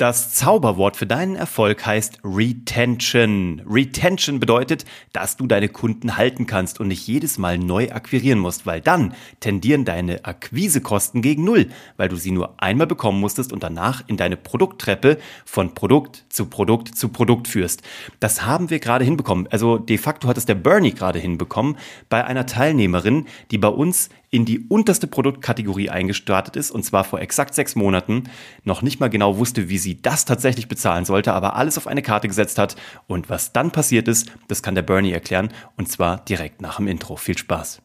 Das 0.00 0.32
Zauberwort 0.32 0.96
für 0.96 1.06
deinen 1.06 1.36
Erfolg 1.36 1.84
heißt 1.84 2.20
Retention. 2.24 3.60
Retention 3.68 4.40
bedeutet, 4.40 4.86
dass 5.12 5.36
du 5.36 5.46
deine 5.46 5.68
Kunden 5.68 6.16
halten 6.16 6.46
kannst 6.46 6.80
und 6.80 6.88
nicht 6.88 7.06
jedes 7.06 7.36
Mal 7.36 7.58
neu 7.58 7.90
akquirieren 7.90 8.38
musst, 8.38 8.64
weil 8.64 8.80
dann 8.80 9.12
tendieren 9.40 9.84
deine 9.84 10.24
Akquisekosten 10.24 11.20
gegen 11.20 11.44
Null, 11.44 11.66
weil 11.98 12.08
du 12.08 12.16
sie 12.16 12.30
nur 12.30 12.54
einmal 12.62 12.86
bekommen 12.86 13.20
musstest 13.20 13.52
und 13.52 13.62
danach 13.62 14.02
in 14.06 14.16
deine 14.16 14.38
Produkttreppe 14.38 15.18
von 15.44 15.74
Produkt 15.74 16.24
zu 16.30 16.46
Produkt 16.46 16.96
zu 16.96 17.10
Produkt 17.10 17.46
führst. 17.46 17.82
Das 18.20 18.46
haben 18.46 18.70
wir 18.70 18.78
gerade 18.78 19.04
hinbekommen. 19.04 19.48
Also 19.50 19.76
de 19.76 19.98
facto 19.98 20.28
hat 20.28 20.38
es 20.38 20.46
der 20.46 20.54
Bernie 20.54 20.94
gerade 20.94 21.18
hinbekommen 21.18 21.76
bei 22.08 22.24
einer 22.24 22.46
Teilnehmerin, 22.46 23.26
die 23.50 23.58
bei 23.58 23.68
uns 23.68 24.08
in 24.30 24.44
die 24.44 24.60
unterste 24.68 25.06
Produktkategorie 25.06 25.90
eingestartet 25.90 26.56
ist 26.56 26.70
und 26.70 26.84
zwar 26.84 27.04
vor 27.04 27.20
exakt 27.20 27.54
sechs 27.54 27.74
Monaten, 27.74 28.24
noch 28.62 28.80
nicht 28.80 29.00
mal 29.00 29.10
genau 29.10 29.38
wusste, 29.38 29.68
wie 29.68 29.78
sie 29.78 30.00
das 30.00 30.24
tatsächlich 30.24 30.68
bezahlen 30.68 31.04
sollte, 31.04 31.32
aber 31.32 31.56
alles 31.56 31.76
auf 31.76 31.86
eine 31.86 32.02
Karte 32.02 32.28
gesetzt 32.28 32.58
hat. 32.58 32.76
Und 33.08 33.28
was 33.28 33.52
dann 33.52 33.72
passiert 33.72 34.06
ist, 34.06 34.30
das 34.48 34.62
kann 34.62 34.76
der 34.76 34.82
Bernie 34.82 35.12
erklären 35.12 35.52
und 35.76 35.88
zwar 35.90 36.24
direkt 36.24 36.62
nach 36.62 36.76
dem 36.76 36.86
Intro. 36.86 37.16
Viel 37.16 37.36
Spaß. 37.36 37.82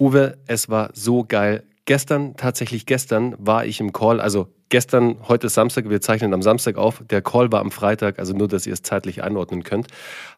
Uwe, 0.00 0.36
es 0.46 0.68
war 0.68 0.90
so 0.94 1.22
geil. 1.22 1.62
Gestern, 1.84 2.36
tatsächlich 2.36 2.86
gestern, 2.86 3.34
war 3.38 3.64
ich 3.66 3.80
im 3.80 3.92
Call, 3.92 4.20
also 4.20 4.46
gestern, 4.68 5.16
heute 5.26 5.48
ist 5.48 5.54
Samstag, 5.54 5.90
wir 5.90 6.00
zeichnen 6.00 6.32
am 6.32 6.40
Samstag 6.40 6.76
auf, 6.76 7.02
der 7.10 7.22
Call 7.22 7.50
war 7.50 7.60
am 7.60 7.72
Freitag, 7.72 8.20
also 8.20 8.32
nur, 8.34 8.46
dass 8.46 8.68
ihr 8.68 8.72
es 8.72 8.82
zeitlich 8.82 9.24
einordnen 9.24 9.64
könnt, 9.64 9.88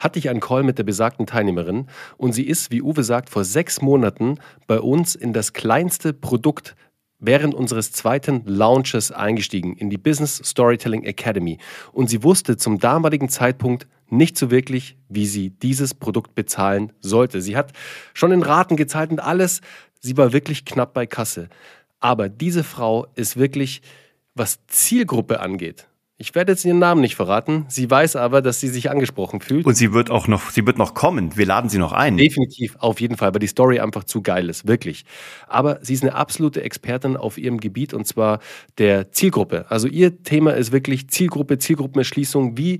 hatte 0.00 0.18
ich 0.18 0.30
einen 0.30 0.40
Call 0.40 0.62
mit 0.62 0.78
der 0.78 0.84
besagten 0.84 1.26
Teilnehmerin 1.26 1.88
und 2.16 2.32
sie 2.32 2.46
ist, 2.46 2.70
wie 2.70 2.80
Uwe 2.80 3.04
sagt, 3.04 3.28
vor 3.28 3.44
sechs 3.44 3.82
Monaten 3.82 4.38
bei 4.66 4.80
uns 4.80 5.14
in 5.14 5.34
das 5.34 5.52
kleinste 5.52 6.14
Produkt 6.14 6.76
während 7.18 7.54
unseres 7.54 7.92
zweiten 7.92 8.42
Launches 8.44 9.12
eingestiegen 9.12 9.76
in 9.76 9.90
die 9.90 9.98
Business 9.98 10.36
Storytelling 10.44 11.04
Academy 11.04 11.58
und 11.92 12.08
sie 12.08 12.22
wusste 12.22 12.56
zum 12.56 12.78
damaligen 12.78 13.28
Zeitpunkt 13.28 13.86
nicht 14.10 14.36
so 14.36 14.50
wirklich, 14.50 14.96
wie 15.08 15.26
sie 15.26 15.50
dieses 15.50 15.94
Produkt 15.94 16.34
bezahlen 16.34 16.92
sollte. 17.00 17.40
Sie 17.40 17.56
hat 17.56 17.72
schon 18.12 18.32
in 18.32 18.42
Raten 18.42 18.76
gezahlt 18.76 19.10
und 19.10 19.20
alles, 19.20 19.60
sie 20.00 20.16
war 20.16 20.32
wirklich 20.32 20.64
knapp 20.64 20.94
bei 20.94 21.06
Kasse. 21.06 21.48
Aber 22.00 22.28
diese 22.28 22.64
Frau 22.64 23.06
ist 23.14 23.36
wirklich 23.36 23.80
was 24.34 24.58
Zielgruppe 24.66 25.40
angeht, 25.40 25.88
ich 26.24 26.34
werde 26.34 26.52
jetzt 26.52 26.64
ihren 26.64 26.78
Namen 26.78 27.02
nicht 27.02 27.16
verraten. 27.16 27.66
Sie 27.68 27.90
weiß 27.90 28.16
aber, 28.16 28.40
dass 28.40 28.58
sie 28.58 28.68
sich 28.68 28.90
angesprochen 28.90 29.42
fühlt. 29.42 29.66
Und 29.66 29.74
sie 29.74 29.92
wird 29.92 30.10
auch 30.10 30.26
noch, 30.26 30.48
sie 30.48 30.66
wird 30.66 30.78
noch 30.78 30.94
kommen. 30.94 31.36
Wir 31.36 31.44
laden 31.44 31.68
sie 31.68 31.76
noch 31.76 31.92
ein. 31.92 32.16
Definitiv, 32.16 32.76
auf 32.78 32.98
jeden 33.02 33.18
Fall, 33.18 33.34
weil 33.34 33.40
die 33.40 33.46
Story 33.46 33.78
einfach 33.78 34.04
zu 34.04 34.22
geil 34.22 34.48
ist, 34.48 34.66
wirklich. 34.66 35.04
Aber 35.48 35.80
sie 35.82 35.92
ist 35.92 36.02
eine 36.02 36.14
absolute 36.14 36.62
Expertin 36.62 37.18
auf 37.18 37.36
ihrem 37.36 37.60
Gebiet 37.60 37.92
und 37.92 38.06
zwar 38.06 38.40
der 38.78 39.12
Zielgruppe. 39.12 39.66
Also 39.68 39.86
ihr 39.86 40.22
Thema 40.22 40.54
ist 40.54 40.72
wirklich 40.72 41.08
Zielgruppe, 41.08 41.58
Zielgruppenerschließung. 41.58 42.56
Wie 42.56 42.78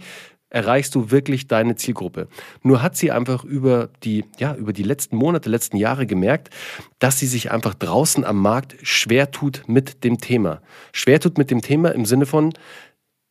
erreichst 0.49 0.95
du 0.95 1.11
wirklich 1.11 1.49
deine 1.49 1.75
Zielgruppe. 1.75 2.29
Nur 2.63 2.81
hat 2.81 2.97
sie 2.97 3.11
einfach 3.11 3.43
über 3.43 3.91
die, 4.05 4.25
ja, 4.39 4.55
über 4.55 4.73
die 4.73 4.85
letzten 4.85 5.17
Monate, 5.17 5.51
letzten 5.51 5.77
Jahre 5.77 6.07
gemerkt, 6.07 6.51
dass 7.01 7.19
sie 7.19 7.27
sich 7.27 7.51
einfach 7.51 7.75
draußen 7.75 8.25
am 8.25 8.41
Markt 8.41 8.77
schwer 8.83 9.33
tut 9.33 9.65
mit 9.67 10.05
dem 10.05 10.19
Thema. 10.19 10.63
Schwer 10.93 11.19
tut 11.19 11.39
mit 11.39 11.51
dem 11.51 11.61
Thema 11.61 11.93
im 11.93 12.05
Sinne 12.05 12.25
von, 12.25 12.53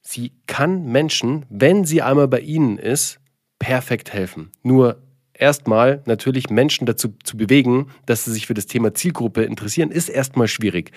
sie 0.03 0.33
kann 0.47 0.85
Menschen, 0.85 1.45
wenn 1.49 1.85
sie 1.85 2.01
einmal 2.01 2.27
bei 2.27 2.41
ihnen 2.41 2.77
ist, 2.77 3.19
perfekt 3.57 4.13
helfen. 4.13 4.51
Nur 4.61 5.01
erstmal 5.33 6.01
natürlich 6.05 6.49
Menschen 6.49 6.85
dazu 6.85 7.15
zu 7.23 7.37
bewegen, 7.37 7.87
dass 8.05 8.25
sie 8.25 8.31
sich 8.31 8.45
für 8.47 8.53
das 8.53 8.67
Thema 8.67 8.93
Zielgruppe 8.93 9.43
interessieren, 9.43 9.89
ist 9.91 10.09
erstmal 10.09 10.47
schwierig. 10.47 10.91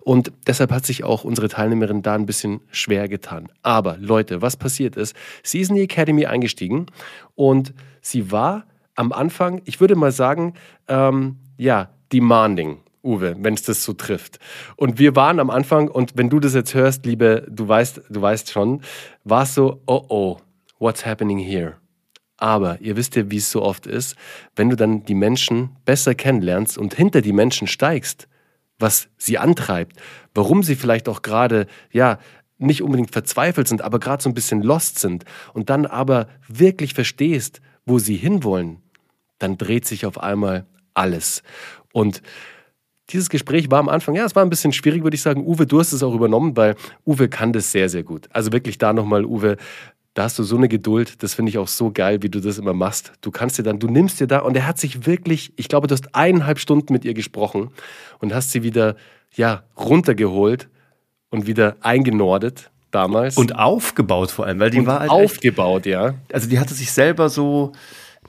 Und 0.00 0.32
deshalb 0.46 0.72
hat 0.72 0.84
sich 0.84 1.04
auch 1.04 1.24
unsere 1.24 1.48
Teilnehmerin 1.48 2.02
da 2.02 2.14
ein 2.14 2.26
bisschen 2.26 2.60
schwer 2.70 3.08
getan. 3.08 3.48
Aber 3.62 3.96
Leute, 3.98 4.42
was 4.42 4.56
passiert 4.56 4.96
ist, 4.96 5.14
sie 5.42 5.60
ist 5.60 5.70
in 5.70 5.76
die 5.76 5.82
Academy 5.82 6.26
eingestiegen 6.26 6.86
und 7.34 7.74
sie 8.00 8.30
war 8.32 8.66
am 8.94 9.12
Anfang, 9.12 9.62
ich 9.66 9.80
würde 9.80 9.94
mal 9.94 10.12
sagen, 10.12 10.54
ähm, 10.88 11.36
ja, 11.58 11.90
demanding. 12.12 12.78
Uwe, 13.06 13.36
wenn 13.38 13.54
es 13.54 13.62
das 13.62 13.84
so 13.84 13.92
trifft. 13.92 14.38
Und 14.76 14.98
wir 14.98 15.16
waren 15.16 15.40
am 15.40 15.50
Anfang, 15.50 15.88
und 15.88 16.12
wenn 16.16 16.28
du 16.28 16.40
das 16.40 16.54
jetzt 16.54 16.74
hörst, 16.74 17.06
liebe, 17.06 17.46
du 17.48 17.68
weißt, 17.68 18.02
du 18.10 18.20
weißt 18.20 18.50
schon, 18.50 18.82
war 19.24 19.44
es 19.44 19.54
so, 19.54 19.80
oh 19.86 20.04
oh, 20.08 20.36
what's 20.78 21.06
happening 21.06 21.38
here? 21.38 21.76
Aber 22.36 22.78
ihr 22.80 22.96
wisst 22.96 23.16
ja, 23.16 23.30
wie 23.30 23.38
es 23.38 23.50
so 23.50 23.62
oft 23.62 23.86
ist, 23.86 24.16
wenn 24.56 24.68
du 24.68 24.76
dann 24.76 25.04
die 25.04 25.14
Menschen 25.14 25.76
besser 25.84 26.14
kennenlernst 26.14 26.76
und 26.76 26.94
hinter 26.94 27.22
die 27.22 27.32
Menschen 27.32 27.66
steigst, 27.66 28.28
was 28.78 29.08
sie 29.16 29.38
antreibt, 29.38 29.96
warum 30.34 30.62
sie 30.62 30.76
vielleicht 30.76 31.08
auch 31.08 31.22
gerade, 31.22 31.66
ja, 31.92 32.18
nicht 32.58 32.82
unbedingt 32.82 33.10
verzweifelt 33.10 33.68
sind, 33.68 33.82
aber 33.82 33.98
gerade 33.98 34.22
so 34.22 34.28
ein 34.28 34.34
bisschen 34.34 34.62
lost 34.62 34.98
sind 34.98 35.24
und 35.54 35.70
dann 35.70 35.86
aber 35.86 36.28
wirklich 36.48 36.94
verstehst, 36.94 37.60
wo 37.84 37.98
sie 37.98 38.16
hinwollen, 38.16 38.82
dann 39.38 39.58
dreht 39.58 39.86
sich 39.86 40.06
auf 40.06 40.20
einmal 40.20 40.66
alles. 40.94 41.42
Und 41.92 42.22
dieses 43.10 43.28
Gespräch 43.28 43.70
war 43.70 43.78
am 43.78 43.88
Anfang, 43.88 44.14
ja, 44.14 44.24
es 44.24 44.34
war 44.34 44.42
ein 44.42 44.50
bisschen 44.50 44.72
schwierig, 44.72 45.02
würde 45.02 45.14
ich 45.14 45.22
sagen. 45.22 45.46
Uwe, 45.46 45.66
du 45.66 45.78
hast 45.78 45.92
es 45.92 46.02
auch 46.02 46.14
übernommen, 46.14 46.56
weil 46.56 46.74
Uwe 47.06 47.28
kann 47.28 47.52
das 47.52 47.70
sehr, 47.70 47.88
sehr 47.88 48.02
gut. 48.02 48.28
Also 48.32 48.52
wirklich 48.52 48.78
da 48.78 48.92
nochmal, 48.92 49.24
Uwe, 49.24 49.56
da 50.14 50.24
hast 50.24 50.38
du 50.38 50.42
so 50.42 50.56
eine 50.56 50.68
Geduld, 50.68 51.22
das 51.22 51.34
finde 51.34 51.50
ich 51.50 51.58
auch 51.58 51.68
so 51.68 51.90
geil, 51.92 52.22
wie 52.22 52.30
du 52.30 52.40
das 52.40 52.58
immer 52.58 52.72
machst. 52.72 53.12
Du 53.20 53.30
kannst 53.30 53.58
dir 53.58 53.62
dann, 53.62 53.78
du 53.78 53.86
nimmst 53.86 54.18
dir 54.18 54.26
da 54.26 54.38
und 54.38 54.56
er 54.56 54.66
hat 54.66 54.78
sich 54.78 55.06
wirklich, 55.06 55.52
ich 55.56 55.68
glaube, 55.68 55.86
du 55.86 55.92
hast 55.92 56.14
eineinhalb 56.14 56.58
Stunden 56.58 56.92
mit 56.92 57.04
ihr 57.04 57.14
gesprochen 57.14 57.70
und 58.18 58.34
hast 58.34 58.50
sie 58.50 58.62
wieder, 58.62 58.96
ja, 59.34 59.64
runtergeholt 59.76 60.68
und 61.30 61.46
wieder 61.46 61.76
eingenordet 61.82 62.70
damals. 62.90 63.36
Und 63.36 63.56
aufgebaut 63.56 64.30
vor 64.30 64.46
allem, 64.46 64.58
weil 64.58 64.70
die 64.70 64.78
und 64.78 64.86
war 64.86 65.00
halt 65.00 65.10
aufgebaut, 65.10 65.86
echt, 65.86 65.92
ja. 65.92 66.14
Also 66.32 66.48
die 66.48 66.58
hatte 66.58 66.72
sich 66.72 66.90
selber 66.90 67.28
so, 67.28 67.72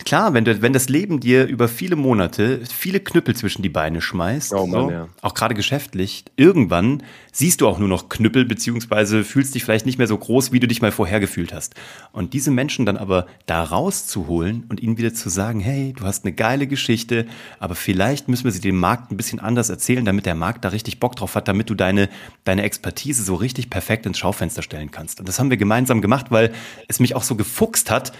Klar, 0.06 0.34
wenn, 0.34 0.46
du, 0.46 0.62
wenn 0.62 0.74
das 0.74 0.90
Leben 0.90 1.20
dir 1.20 1.46
über 1.46 1.68
viele 1.68 1.96
Monate 1.96 2.62
viele 2.72 3.00
Knüppel 3.00 3.36
zwischen 3.36 3.62
die 3.62 3.70
Beine 3.70 4.02
schmeißt, 4.02 4.54
oh 4.54 4.68
Mann, 4.68 4.86
so, 4.86 4.92
ja. 4.92 5.08
auch 5.22 5.34
gerade 5.34 5.56
geschäftlich, 5.56 6.26
irgendwann 6.36 7.04
siehst 7.32 7.62
du 7.62 7.68
auch 7.68 7.80
nur 7.80 7.88
noch 7.88 8.10
Knüppel, 8.10 8.46
beziehungsweise 8.46 9.24
fühlst 9.24 9.56
dich 9.56 9.64
vielleicht 9.64 9.86
nicht 9.86 9.98
mehr 9.98 10.08
so 10.08 10.18
groß, 10.18 10.52
wie 10.52 10.60
du 10.60 10.68
dich 10.68 10.82
mal 10.82 10.92
vorher 10.92 11.20
gefühlt 11.20 11.54
hast. 11.54 11.76
Und 12.12 12.34
diese 12.34 12.52
Menschen 12.52 12.86
dann 12.86 12.98
aber 12.98 13.28
da 13.46 13.64
rauszuholen 13.64 14.66
und 14.70 14.82
ihnen 14.82 14.98
wieder 14.98 15.14
zu 15.14 15.30
sagen, 15.30 15.60
hey, 15.60 15.94
du 15.98 16.04
hast 16.04 16.26
eine 16.26 16.34
geile 16.34 16.68
Geschichte, 16.68 17.26
aber 17.60 17.76
vielleicht 17.76 18.28
müssen 18.28 18.46
wir 18.46 18.52
sie 18.52 18.62
dem 18.62 18.78
Markt 18.78 19.12
ein 19.12 19.18
bisschen 19.18 19.40
anders 19.40 19.70
erzählen, 19.70 20.06
damit 20.06 20.26
der 20.26 20.36
Markt 20.36 20.66
da 20.66 20.70
richtig 20.70 21.00
Bock 21.00 21.16
drauf 21.16 21.36
hat, 21.36 21.48
damit 21.48 21.70
du 21.70 21.76
deine, 21.76 22.10
deine 22.44 22.64
Expertise 22.64 23.24
so 23.24 23.36
richtig 23.36 23.70
perfekt 23.70 24.06
ins 24.06 24.18
Schaufenster 24.18 24.62
stellen 24.62 24.92
kannst. 24.92 25.20
Und 25.20 25.28
das 25.28 25.40
haben 25.40 25.50
wir 25.50 25.58
gemeinsam 25.58 26.02
gemacht, 26.02 26.28
weil 26.30 26.52
es 26.88 27.00
mich 27.00 27.16
auch 27.16 27.24
so 27.24 27.36
gefuchst 27.36 27.92
hat, 27.92 28.14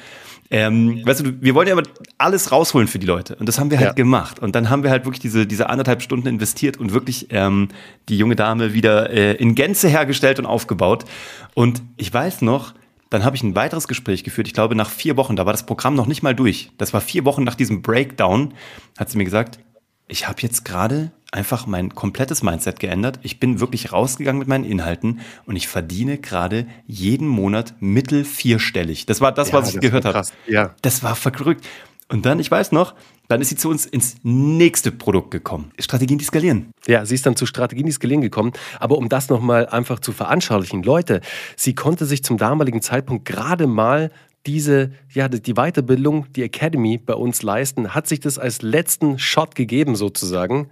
ähm, 0.50 1.06
weißt 1.06 1.26
du, 1.26 1.42
wir 1.42 1.56
wollen 1.56 1.68
ja 1.68 1.74
immer 1.74 1.88
alles 2.18 2.52
rausholen 2.52 2.88
für 2.88 3.00
die 3.00 3.06
Leute. 3.06 3.36
Und 3.36 3.48
das 3.48 3.60
haben 3.60 3.70
wir 3.70 3.78
halt 3.78 3.90
ja. 3.90 3.94
gemacht. 3.94 4.40
Und 4.40 4.56
dann 4.56 4.70
haben 4.70 4.84
wir 4.84 4.90
halt 4.90 5.06
wirklich 5.06 5.20
diese, 5.20 5.46
diese 5.46 5.70
anderthalb 5.70 6.02
Stunden 6.02 6.28
investiert 6.28 6.78
und 6.78 6.94
wirklich 6.94 7.28
ähm, 7.32 7.70
die 8.08 8.18
junge 8.18 8.36
Dame 8.36 8.74
wieder 8.74 9.10
äh, 9.10 9.34
in 9.34 9.56
Gänze 9.56 9.90
hergestellt 9.90 10.40
und 10.40 10.46
aufgebaut. 10.46 11.06
Und 11.54 11.82
ich 11.98 12.14
weiß 12.14 12.42
noch, 12.42 12.74
dann 13.10 13.24
habe 13.24 13.36
ich 13.36 13.44
ein 13.44 13.56
weiteres 13.56 13.88
Gespräch 13.88 14.24
geführt. 14.24 14.48
Ich 14.48 14.54
glaube, 14.54 14.76
nach 14.76 14.90
vier 14.90 15.18
Wochen, 15.18 15.36
da 15.36 15.46
war 15.46 15.54
das 15.54 15.66
Programm 15.66 15.96
noch 15.96 16.08
nicht 16.08 16.24
mal 16.24 16.36
durch. 16.36 16.72
Das 16.78 16.94
war 16.94 17.02
vier 17.02 17.26
Wochen 17.26 17.44
nach 17.44 17.56
diesem 17.56 17.82
Breakdown, 17.82 18.54
hat 18.98 19.10
sie 19.10 19.18
mir 19.18 19.26
gesagt, 19.26 19.60
ich 20.08 20.28
habe 20.28 20.42
jetzt 20.42 20.66
gerade 20.66 21.12
einfach 21.32 21.68
mein 21.68 21.94
komplettes 21.94 22.42
Mindset 22.42 22.80
geändert. 22.80 23.20
Ich 23.24 23.40
bin 23.40 23.60
wirklich 23.60 23.92
rausgegangen 23.92 24.40
mit 24.40 24.48
meinen 24.48 24.64
Inhalten 24.64 25.20
und 25.46 25.56
ich 25.56 25.68
verdiene 25.68 26.18
gerade 26.18 26.66
jeden 26.86 27.28
Monat 27.28 27.76
mittel 27.80 28.24
vierstellig. 28.24 29.06
Das 29.06 29.20
war 29.20 29.32
das, 29.32 29.50
ja, 29.50 29.54
was 29.56 29.74
ich 29.74 29.82
gehört 29.82 30.06
habe. 30.06 30.22
Ja. 30.48 30.74
Das 30.82 31.04
war 31.04 31.16
verrückt. 31.16 31.68
Und 32.10 32.26
dann, 32.26 32.40
ich 32.40 32.50
weiß 32.50 32.72
noch, 32.72 32.96
dann 33.28 33.42
ist 33.42 33.50
sie 33.50 33.58
zu 33.58 33.70
uns 33.70 33.86
ins 33.86 34.16
nächste 34.24 34.94
Produkt 34.94 35.32
gekommen. 35.32 35.72
Strategien, 35.78 36.18
die 36.18 36.24
skalieren. 36.24 36.72
Ja, 36.88 37.06
sie 37.06 37.16
ist 37.16 37.26
dann 37.26 37.36
zu 37.36 37.46
Strategien, 37.46 37.86
die 37.86 37.92
skalieren 37.92 38.22
gekommen. 38.22 38.54
Aber 38.80 38.98
um 38.98 39.10
das 39.10 39.28
nochmal 39.28 39.68
einfach 39.68 40.00
zu 40.00 40.14
veranschaulichen, 40.14 40.84
Leute, 40.84 41.20
sie 41.58 41.76
konnte 41.76 42.06
sich 42.06 42.24
zum 42.24 42.38
damaligen 42.38 42.82
Zeitpunkt 42.82 43.26
gerade 43.26 43.68
mal 43.68 44.12
diese, 44.48 44.92
ja, 45.14 45.28
die 45.28 45.54
Weiterbildung, 45.54 46.32
die 46.34 46.44
Academy 46.44 46.98
bei 46.98 47.14
uns 47.14 47.44
leisten, 47.44 47.94
hat 47.94 48.08
sich 48.08 48.22
das 48.22 48.40
als 48.40 48.62
letzten 48.62 49.20
Shot 49.20 49.54
gegeben 49.54 49.96
sozusagen. 49.96 50.70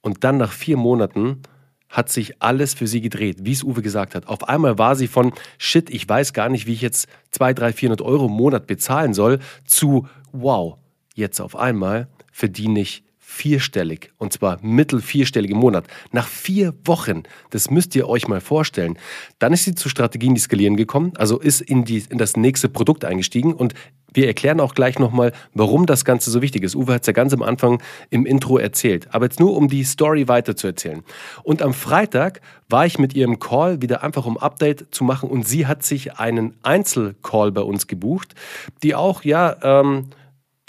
Und 0.00 0.24
dann 0.24 0.38
nach 0.38 0.52
vier 0.52 0.76
Monaten 0.76 1.42
hat 1.88 2.10
sich 2.10 2.40
alles 2.40 2.74
für 2.74 2.86
sie 2.86 3.00
gedreht, 3.00 3.38
wie 3.42 3.52
es 3.52 3.64
Uwe 3.64 3.82
gesagt 3.82 4.14
hat. 4.14 4.28
Auf 4.28 4.48
einmal 4.48 4.78
war 4.78 4.94
sie 4.94 5.08
von, 5.08 5.32
shit, 5.58 5.90
ich 5.90 6.08
weiß 6.08 6.32
gar 6.32 6.48
nicht, 6.48 6.66
wie 6.66 6.74
ich 6.74 6.82
jetzt 6.82 7.08
200, 7.32 7.58
300, 7.60 7.76
400 7.76 8.02
Euro 8.02 8.26
im 8.26 8.32
Monat 8.32 8.66
bezahlen 8.66 9.14
soll, 9.14 9.40
zu, 9.64 10.06
wow, 10.32 10.76
jetzt 11.14 11.40
auf 11.40 11.56
einmal 11.56 12.08
verdiene 12.30 12.80
ich 12.80 13.02
vierstellig 13.38 14.10
und 14.18 14.32
zwar 14.32 14.58
mittel 14.62 15.00
vierstellig 15.00 15.52
im 15.52 15.58
Monat. 15.58 15.86
Nach 16.10 16.26
vier 16.26 16.74
Wochen, 16.84 17.22
das 17.50 17.70
müsst 17.70 17.94
ihr 17.94 18.08
euch 18.08 18.26
mal 18.26 18.40
vorstellen. 18.40 18.98
Dann 19.38 19.52
ist 19.52 19.64
sie 19.64 19.74
zu 19.74 19.88
Strategien, 19.88 20.34
die 20.34 20.40
skalieren 20.40 20.76
gekommen, 20.76 21.12
also 21.16 21.38
ist 21.38 21.60
in, 21.60 21.84
die, 21.84 22.02
in 22.10 22.18
das 22.18 22.36
nächste 22.36 22.68
Produkt 22.68 23.04
eingestiegen 23.04 23.54
und 23.54 23.74
wir 24.12 24.26
erklären 24.26 24.58
auch 24.58 24.74
gleich 24.74 24.98
nochmal, 24.98 25.32
warum 25.52 25.86
das 25.86 26.04
Ganze 26.04 26.30
so 26.30 26.40
wichtig 26.42 26.64
ist. 26.64 26.74
Uwe 26.74 26.94
hat 26.94 27.02
es 27.02 27.06
ja 27.06 27.12
ganz 27.12 27.32
am 27.34 27.42
Anfang 27.42 27.82
im 28.10 28.24
Intro 28.24 28.56
erzählt. 28.56 29.06
Aber 29.14 29.26
jetzt 29.26 29.38
nur, 29.38 29.54
um 29.54 29.68
die 29.68 29.84
Story 29.84 30.28
weiter 30.28 30.56
zu 30.56 30.66
erzählen. 30.66 31.04
Und 31.42 31.60
am 31.60 31.74
Freitag 31.74 32.40
war 32.70 32.86
ich 32.86 32.98
mit 32.98 33.14
ihr 33.14 33.24
im 33.24 33.38
Call, 33.38 33.82
wieder 33.82 34.02
einfach 34.02 34.24
um 34.24 34.38
Update 34.38 34.86
zu 34.92 35.04
machen. 35.04 35.28
Und 35.28 35.46
sie 35.46 35.66
hat 35.66 35.82
sich 35.84 36.18
einen 36.18 36.54
Einzelcall 36.62 37.52
bei 37.52 37.60
uns 37.60 37.86
gebucht, 37.86 38.34
die 38.82 38.94
auch, 38.94 39.24
ja, 39.24 39.56
ähm, 39.62 40.06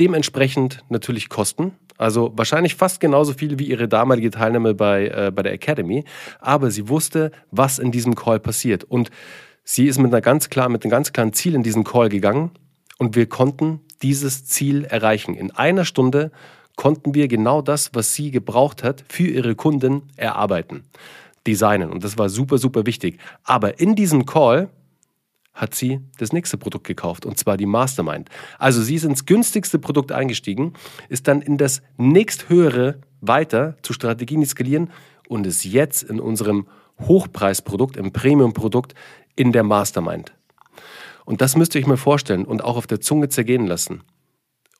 dementsprechend 0.01 0.83
natürlich 0.89 1.29
kosten. 1.29 1.71
Also 1.99 2.31
wahrscheinlich 2.35 2.75
fast 2.75 3.01
genauso 3.01 3.33
viel 3.33 3.59
wie 3.59 3.65
ihre 3.65 3.89
damalige 3.89 4.31
Teilnahme 4.31 4.73
bei, 4.73 5.07
äh, 5.09 5.31
bei 5.35 5.43
der 5.43 5.51
Academy. 5.51 6.05
Aber 6.39 6.71
sie 6.71 6.87
wusste, 6.87 7.31
was 7.51 7.77
in 7.77 7.91
diesem 7.91 8.15
Call 8.15 8.39
passiert. 8.39 8.85
Und 8.85 9.11
sie 9.65 9.85
ist 9.85 9.99
mit, 9.99 10.11
einer 10.11 10.21
ganz 10.21 10.49
klar, 10.49 10.69
mit 10.69 10.83
einem 10.83 10.91
ganz 10.91 11.11
klaren 11.11 11.33
Ziel 11.33 11.55
in 11.55 11.61
diesen 11.61 11.83
Call 11.83 12.07
gegangen. 12.07 12.51
Und 12.97 13.17
wir 13.17 13.27
konnten 13.27 13.81
dieses 14.01 14.45
Ziel 14.45 14.85
erreichen. 14.85 15.35
In 15.35 15.51
einer 15.51 15.83
Stunde 15.83 16.31
konnten 16.77 17.13
wir 17.13 17.27
genau 17.27 17.61
das, 17.61 17.91
was 17.93 18.15
sie 18.15 18.31
gebraucht 18.31 18.81
hat, 18.81 19.03
für 19.09 19.27
ihre 19.27 19.55
Kunden 19.55 20.03
erarbeiten, 20.15 20.85
designen. 21.45 21.89
Und 21.89 22.05
das 22.05 22.17
war 22.17 22.29
super, 22.29 22.57
super 22.57 22.85
wichtig. 22.85 23.19
Aber 23.43 23.81
in 23.81 23.95
diesem 23.95 24.25
Call 24.25 24.69
hat 25.53 25.75
sie 25.75 25.99
das 26.17 26.31
nächste 26.31 26.57
Produkt 26.57 26.87
gekauft, 26.87 27.25
und 27.25 27.37
zwar 27.37 27.57
die 27.57 27.65
Mastermind. 27.65 28.29
Also 28.57 28.81
sie 28.81 28.95
ist 28.95 29.03
ins 29.03 29.25
günstigste 29.25 29.79
Produkt 29.79 30.11
eingestiegen, 30.11 30.73
ist 31.09 31.27
dann 31.27 31.41
in 31.41 31.57
das 31.57 31.81
nächsthöhere 31.97 33.01
weiter 33.21 33.75
zu 33.81 33.93
Strategien 33.93 34.45
skalieren 34.45 34.91
und 35.27 35.45
ist 35.45 35.65
jetzt 35.65 36.03
in 36.03 36.19
unserem 36.19 36.67
Hochpreisprodukt, 37.01 37.97
im 37.97 38.11
Premium-Produkt 38.11 38.93
in 39.35 39.51
der 39.51 39.63
Mastermind. 39.63 40.33
Und 41.25 41.41
das 41.41 41.55
müsst 41.55 41.75
ihr 41.75 41.81
euch 41.81 41.87
mal 41.87 41.97
vorstellen 41.97 42.45
und 42.45 42.63
auch 42.63 42.77
auf 42.77 42.87
der 42.87 43.01
Zunge 43.01 43.29
zergehen 43.29 43.67
lassen. 43.67 44.03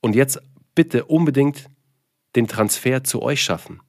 Und 0.01 0.16
jetzt 0.16 0.42
bitte 0.75 1.06
unbedingt 1.06 1.66
den 2.36 2.48
Transfer 2.48 3.04
zu 3.04 3.21
euch 3.21 3.42
schaffen. 3.42 3.81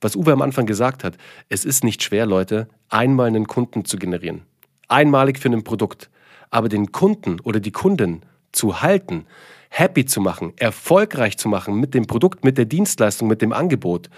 Was 0.00 0.16
Uwe 0.16 0.32
am 0.32 0.42
Anfang 0.42 0.66
gesagt 0.66 1.02
hat, 1.02 1.16
es 1.48 1.64
ist 1.64 1.82
nicht 1.82 2.02
schwer, 2.02 2.26
Leute, 2.26 2.68
einmal 2.88 3.28
einen 3.28 3.46
Kunden 3.46 3.84
zu 3.84 3.96
generieren. 3.96 4.42
Einmalig 4.88 5.38
für 5.38 5.48
ein 5.48 5.64
Produkt 5.64 6.10
aber 6.50 6.68
den 6.68 6.92
Kunden 6.92 7.40
oder 7.40 7.60
die 7.60 7.72
Kunden 7.72 8.22
zu 8.52 8.82
halten, 8.82 9.26
happy 9.68 10.06
zu 10.06 10.20
machen, 10.20 10.52
erfolgreich 10.56 11.36
zu 11.36 11.48
machen 11.48 11.78
mit 11.78 11.92
dem 11.94 12.06
Produkt, 12.06 12.44
mit 12.44 12.56
der 12.56 12.64
Dienstleistung, 12.64 13.28
mit 13.28 13.42
dem 13.42 13.52
Angebot, 13.52 14.08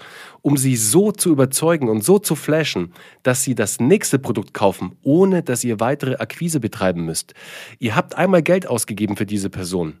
um 0.41 0.57
sie 0.57 0.75
so 0.75 1.11
zu 1.11 1.29
überzeugen 1.29 1.89
und 1.89 2.03
so 2.03 2.19
zu 2.19 2.35
flashen, 2.35 2.93
dass 3.23 3.43
sie 3.43 3.55
das 3.55 3.79
nächste 3.79 4.19
Produkt 4.19 4.53
kaufen, 4.53 4.95
ohne 5.03 5.43
dass 5.43 5.63
ihr 5.63 5.79
weitere 5.79 6.15
Akquise 6.15 6.59
betreiben 6.59 7.05
müsst. 7.05 7.33
Ihr 7.79 7.95
habt 7.95 8.15
einmal 8.15 8.41
Geld 8.41 8.67
ausgegeben 8.67 9.17
für 9.17 9.25
diese 9.25 9.49
Person. 9.49 9.97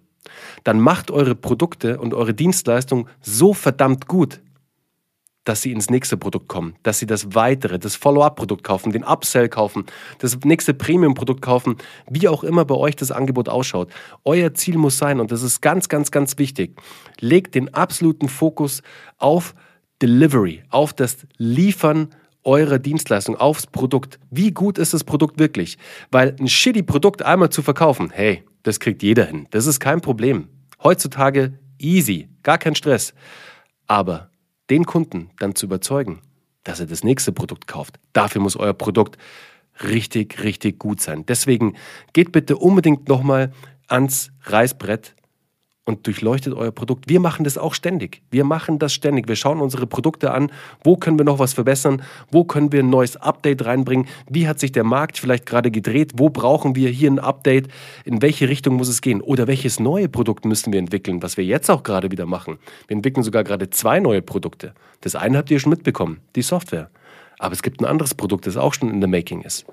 Dann 0.63 0.79
macht 0.79 1.11
eure 1.11 1.35
Produkte 1.35 1.99
und 1.99 2.13
eure 2.13 2.33
Dienstleistung 2.33 3.07
so 3.21 3.53
verdammt 3.53 4.07
gut, 4.07 4.39
dass 5.49 5.63
sie 5.63 5.71
ins 5.71 5.89
nächste 5.89 6.15
Produkt 6.15 6.47
kommen, 6.47 6.75
dass 6.83 6.99
sie 6.99 7.07
das 7.07 7.33
weitere, 7.33 7.79
das 7.79 7.95
Follow-up-Produkt 7.95 8.63
kaufen, 8.63 8.91
den 8.91 9.03
Upsell 9.03 9.49
kaufen, 9.49 9.85
das 10.19 10.37
nächste 10.45 10.75
Premium-Produkt 10.75 11.41
kaufen, 11.41 11.77
wie 12.07 12.27
auch 12.27 12.43
immer 12.43 12.65
bei 12.65 12.75
euch 12.75 12.95
das 12.95 13.09
Angebot 13.09 13.49
ausschaut. 13.49 13.91
Euer 14.23 14.53
Ziel 14.53 14.77
muss 14.77 14.99
sein, 14.99 15.19
und 15.19 15.31
das 15.31 15.41
ist 15.41 15.61
ganz, 15.61 15.89
ganz, 15.89 16.11
ganz 16.11 16.37
wichtig, 16.37 16.79
legt 17.19 17.55
den 17.55 17.73
absoluten 17.73 18.29
Fokus 18.29 18.83
auf 19.17 19.55
Delivery, 20.03 20.61
auf 20.69 20.93
das 20.93 21.17
Liefern 21.37 22.09
eurer 22.43 22.77
Dienstleistung, 22.77 23.35
aufs 23.35 23.65
Produkt. 23.65 24.19
Wie 24.29 24.51
gut 24.51 24.77
ist 24.77 24.93
das 24.93 25.03
Produkt 25.03 25.39
wirklich? 25.39 25.79
Weil 26.11 26.35
ein 26.39 26.47
shitty 26.47 26.83
Produkt 26.83 27.23
einmal 27.23 27.49
zu 27.49 27.63
verkaufen, 27.63 28.11
hey, 28.13 28.43
das 28.61 28.79
kriegt 28.79 29.01
jeder 29.01 29.25
hin. 29.25 29.47
Das 29.49 29.65
ist 29.65 29.79
kein 29.79 30.01
Problem. 30.01 30.47
Heutzutage 30.83 31.57
easy, 31.79 32.29
gar 32.43 32.59
kein 32.59 32.75
Stress. 32.75 33.15
Aber 33.87 34.29
den 34.69 34.85
Kunden 34.85 35.29
dann 35.39 35.55
zu 35.55 35.65
überzeugen, 35.65 36.21
dass 36.63 36.79
er 36.79 36.85
das 36.85 37.03
nächste 37.03 37.31
Produkt 37.31 37.67
kauft. 37.67 37.99
Dafür 38.13 38.41
muss 38.41 38.55
euer 38.55 38.73
Produkt 38.73 39.17
richtig, 39.83 40.43
richtig 40.43 40.79
gut 40.79 41.01
sein. 41.01 41.25
Deswegen 41.25 41.75
geht 42.13 42.31
bitte 42.31 42.57
unbedingt 42.57 43.07
nochmal 43.07 43.53
ans 43.87 44.31
Reißbrett 44.43 45.15
und 45.89 46.07
durchleuchtet 46.07 46.53
euer 46.53 46.71
Produkt. 46.71 47.09
Wir 47.09 47.19
machen 47.19 47.43
das 47.43 47.57
auch 47.57 47.73
ständig. 47.73 48.21
Wir 48.31 48.45
machen 48.45 48.79
das 48.79 48.93
ständig. 48.93 49.27
Wir 49.27 49.35
schauen 49.35 49.59
unsere 49.59 49.87
Produkte 49.87 50.31
an. 50.31 50.51
Wo 50.83 50.95
können 50.95 51.19
wir 51.19 51.25
noch 51.25 51.39
was 51.39 51.53
verbessern? 51.53 52.01
Wo 52.31 52.45
können 52.45 52.71
wir 52.71 52.81
ein 52.81 52.89
neues 52.89 53.17
Update 53.17 53.65
reinbringen? 53.65 54.07
Wie 54.29 54.47
hat 54.47 54.59
sich 54.59 54.71
der 54.71 54.85
Markt 54.85 55.17
vielleicht 55.17 55.45
gerade 55.45 55.71
gedreht? 55.71 56.13
Wo 56.15 56.29
brauchen 56.29 56.75
wir 56.75 56.89
hier 56.89 57.11
ein 57.11 57.19
Update? 57.19 57.67
In 58.05 58.21
welche 58.21 58.47
Richtung 58.47 58.75
muss 58.75 58.87
es 58.87 59.01
gehen? 59.01 59.19
Oder 59.19 59.47
welches 59.47 59.79
neue 59.79 60.07
Produkt 60.07 60.45
müssen 60.45 60.71
wir 60.71 60.79
entwickeln, 60.79 61.21
was 61.21 61.35
wir 61.35 61.43
jetzt 61.43 61.69
auch 61.69 61.83
gerade 61.83 62.11
wieder 62.11 62.25
machen? 62.25 62.59
Wir 62.87 62.95
entwickeln 62.95 63.23
sogar 63.23 63.43
gerade 63.43 63.69
zwei 63.69 63.99
neue 63.99 64.21
Produkte. 64.21 64.73
Das 65.01 65.15
eine 65.15 65.37
habt 65.37 65.51
ihr 65.51 65.59
schon 65.59 65.71
mitbekommen, 65.71 66.19
die 66.35 66.41
Software. 66.41 66.89
Aber 67.39 67.53
es 67.53 67.63
gibt 67.63 67.81
ein 67.81 67.85
anderes 67.85 68.13
Produkt, 68.13 68.47
das 68.47 68.57
auch 68.57 68.73
schon 68.73 68.89
in 68.89 69.01
der 69.01 69.09
Making 69.09 69.41
ist 69.41 69.65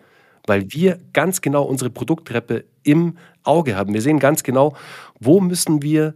weil 0.46 0.72
wir 0.72 0.98
ganz 1.12 1.40
genau 1.40 1.64
unsere 1.64 1.90
Produkttreppe 1.90 2.64
im 2.82 3.16
Auge 3.43 3.76
haben. 3.76 3.94
Wir 3.94 4.02
sehen 4.02 4.19
ganz 4.19 4.43
genau, 4.43 4.76
wo 5.20 5.40
müssen 5.40 5.82
wir 5.82 6.14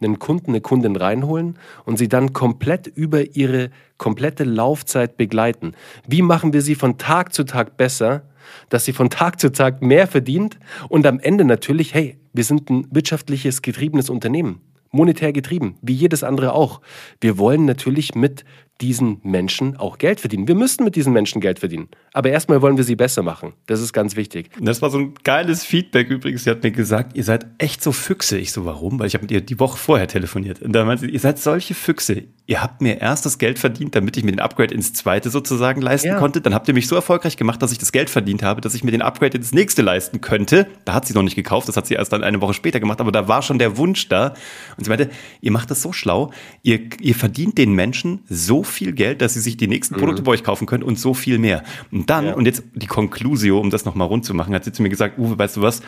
einen 0.00 0.18
Kunden, 0.18 0.50
eine 0.50 0.60
Kundin 0.60 0.96
reinholen 0.96 1.58
und 1.84 1.96
sie 1.96 2.08
dann 2.08 2.32
komplett 2.32 2.86
über 2.86 3.34
ihre 3.34 3.70
komplette 3.96 4.44
Laufzeit 4.44 5.16
begleiten. 5.16 5.72
Wie 6.06 6.22
machen 6.22 6.52
wir 6.52 6.60
sie 6.60 6.74
von 6.74 6.98
Tag 6.98 7.32
zu 7.32 7.44
Tag 7.44 7.76
besser, 7.76 8.22
dass 8.68 8.84
sie 8.84 8.92
von 8.92 9.10
Tag 9.10 9.40
zu 9.40 9.50
Tag 9.50 9.82
mehr 9.82 10.06
verdient 10.06 10.58
und 10.88 11.06
am 11.06 11.18
Ende 11.18 11.44
natürlich, 11.44 11.94
hey, 11.94 12.18
wir 12.32 12.44
sind 12.44 12.68
ein 12.68 12.86
wirtschaftliches 12.90 13.62
getriebenes 13.62 14.10
Unternehmen 14.10 14.60
monetär 14.90 15.32
getrieben, 15.32 15.76
wie 15.82 15.94
jedes 15.94 16.22
andere 16.22 16.52
auch. 16.52 16.80
Wir 17.20 17.38
wollen 17.38 17.64
natürlich 17.64 18.14
mit 18.14 18.44
diesen 18.80 19.20
Menschen 19.22 19.76
auch 19.76 19.98
Geld 19.98 20.20
verdienen. 20.20 20.48
Wir 20.48 20.54
müssen 20.54 20.84
mit 20.84 20.96
diesen 20.96 21.12
Menschen 21.12 21.40
Geld 21.40 21.58
verdienen. 21.58 21.88
Aber 22.12 22.30
erstmal 22.30 22.60
wollen 22.60 22.76
wir 22.76 22.84
sie 22.84 22.96
besser 22.96 23.22
machen. 23.22 23.54
Das 23.66 23.80
ist 23.80 23.92
ganz 23.92 24.16
wichtig. 24.16 24.50
Das 24.60 24.82
war 24.82 24.90
so 24.90 24.98
ein 24.98 25.14
geiles 25.24 25.64
Feedback 25.64 26.10
übrigens. 26.10 26.44
Sie 26.44 26.50
hat 26.50 26.62
mir 26.62 26.72
gesagt, 26.72 27.16
ihr 27.16 27.24
seid 27.24 27.46
echt 27.58 27.82
so 27.82 27.92
Füchse. 27.92 28.38
Ich 28.38 28.52
so, 28.52 28.66
warum? 28.66 28.98
Weil 28.98 29.06
ich 29.06 29.14
habe 29.14 29.22
mit 29.22 29.30
ihr 29.30 29.40
die 29.40 29.58
Woche 29.58 29.78
vorher 29.78 30.08
telefoniert. 30.08 30.60
Und 30.60 30.72
da 30.72 30.84
meinte 30.84 31.06
sie, 31.06 31.10
ihr 31.10 31.20
seid 31.20 31.38
solche 31.38 31.74
Füchse. 31.74 32.24
Ihr 32.46 32.62
habt 32.62 32.82
mir 32.82 33.00
erst 33.00 33.24
das 33.26 33.38
Geld 33.38 33.58
verdient, 33.58 33.94
damit 33.94 34.16
ich 34.16 34.24
mir 34.24 34.30
den 34.30 34.40
Upgrade 34.40 34.74
ins 34.74 34.92
zweite 34.92 35.30
sozusagen 35.30 35.80
leisten 35.80 36.08
ja. 36.08 36.18
konnte. 36.18 36.40
Dann 36.40 36.54
habt 36.54 36.68
ihr 36.68 36.74
mich 36.74 36.86
so 36.86 36.94
erfolgreich 36.94 37.36
gemacht, 37.36 37.62
dass 37.62 37.72
ich 37.72 37.78
das 37.78 37.92
Geld 37.92 38.10
verdient 38.10 38.42
habe, 38.42 38.60
dass 38.60 38.74
ich 38.74 38.84
mir 38.84 38.90
den 38.90 39.02
Upgrade 39.02 39.36
ins 39.36 39.52
nächste 39.52 39.82
leisten 39.82 40.20
könnte. 40.20 40.66
Da 40.84 40.94
hat 40.94 41.06
sie 41.06 41.14
noch 41.14 41.22
nicht 41.22 41.34
gekauft. 41.34 41.68
Das 41.68 41.76
hat 41.76 41.86
sie 41.86 41.94
erst 41.94 42.12
dann 42.12 42.22
eine 42.22 42.40
Woche 42.42 42.54
später 42.54 42.78
gemacht. 42.78 43.00
Aber 43.00 43.10
da 43.10 43.26
war 43.26 43.42
schon 43.42 43.58
der 43.58 43.78
Wunsch 43.78 44.08
da. 44.08 44.34
Und 44.76 44.84
sie 44.84 44.90
meinte, 44.90 45.10
ihr 45.40 45.50
macht 45.50 45.70
das 45.70 45.80
so 45.80 45.92
schlau. 45.92 46.30
Ihr, 46.62 46.80
ihr 47.00 47.14
verdient 47.14 47.56
den 47.56 47.72
Menschen 47.72 48.20
so 48.28 48.65
viel 48.66 48.92
Geld, 48.92 49.20
dass 49.20 49.34
sie 49.34 49.40
sich 49.40 49.56
die 49.56 49.68
nächsten 49.68 49.96
Produkte 49.96 50.22
mhm. 50.22 50.26
bei 50.26 50.32
euch 50.32 50.44
kaufen 50.44 50.66
können 50.66 50.82
und 50.82 50.98
so 50.98 51.14
viel 51.14 51.38
mehr. 51.38 51.62
Und 51.90 52.10
dann, 52.10 52.26
ja. 52.26 52.34
und 52.34 52.46
jetzt 52.46 52.62
die 52.74 52.86
Conclusio, 52.86 53.58
um 53.58 53.70
das 53.70 53.84
nochmal 53.84 54.08
rund 54.08 54.24
zu 54.24 54.34
machen, 54.34 54.54
hat 54.54 54.64
sie 54.64 54.72
zu 54.72 54.82
mir 54.82 54.88
gesagt, 54.88 55.18
Uwe, 55.18 55.38
weißt 55.38 55.56
du 55.56 55.62
was? 55.62 55.82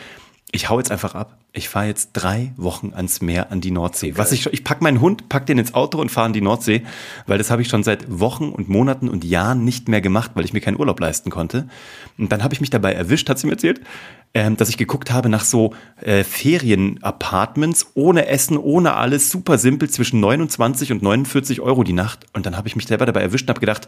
Ich 0.51 0.67
hau 0.67 0.79
jetzt 0.79 0.89
einfach 0.89 1.13
ab. 1.13 1.37
Ich 1.53 1.69
fahre 1.69 1.85
jetzt 1.85 2.11
drei 2.13 2.53
Wochen 2.57 2.91
ans 2.95 3.21
Meer 3.21 3.51
an 3.51 3.61
die 3.61 3.69
Nordsee. 3.69 4.17
Was 4.17 4.31
ich 4.31 4.47
ich 4.47 4.63
pack 4.63 4.81
meinen 4.81 4.99
Hund, 4.99 5.29
pack 5.29 5.45
den 5.45 5.59
ins 5.59 5.75
Auto 5.75 5.99
und 5.99 6.09
fahre 6.09 6.25
an 6.25 6.33
die 6.33 6.41
Nordsee, 6.41 6.83
weil 7.27 7.37
das 7.37 7.51
habe 7.51 7.61
ich 7.61 7.67
schon 7.67 7.83
seit 7.83 8.19
Wochen 8.19 8.49
und 8.49 8.67
Monaten 8.67 9.09
und 9.09 9.23
Jahren 9.23 9.63
nicht 9.63 9.87
mehr 9.87 10.01
gemacht, 10.01 10.31
weil 10.33 10.45
ich 10.45 10.53
mir 10.53 10.61
keinen 10.61 10.79
Urlaub 10.79 10.99
leisten 10.99 11.29
konnte. 11.29 11.69
Und 12.17 12.31
dann 12.31 12.43
habe 12.43 12.55
ich 12.55 12.61
mich 12.61 12.71
dabei 12.71 12.93
erwischt, 12.93 13.29
hat 13.29 13.37
sie 13.37 13.45
mir 13.45 13.53
erzählt, 13.53 13.81
ähm, 14.33 14.57
dass 14.57 14.69
ich 14.69 14.77
geguckt 14.77 15.11
habe 15.11 15.29
nach 15.29 15.43
so 15.43 15.73
äh, 16.01 16.23
Ferien-Apartments 16.23 17.87
ohne 17.95 18.27
Essen, 18.27 18.57
ohne 18.57 18.93
alles, 18.93 19.31
super 19.31 19.57
simpel 19.57 19.89
zwischen 19.89 20.19
29 20.19 20.91
und 20.91 21.01
49 21.01 21.61
Euro 21.61 21.83
die 21.83 21.93
Nacht. 21.93 22.25
Und 22.33 22.45
dann 22.45 22.55
habe 22.55 22.67
ich 22.67 22.75
mich 22.75 22.87
selber 22.87 23.05
dabei 23.05 23.21
erwischt 23.21 23.45
und 23.45 23.49
habe 23.49 23.59
gedacht, 23.59 23.87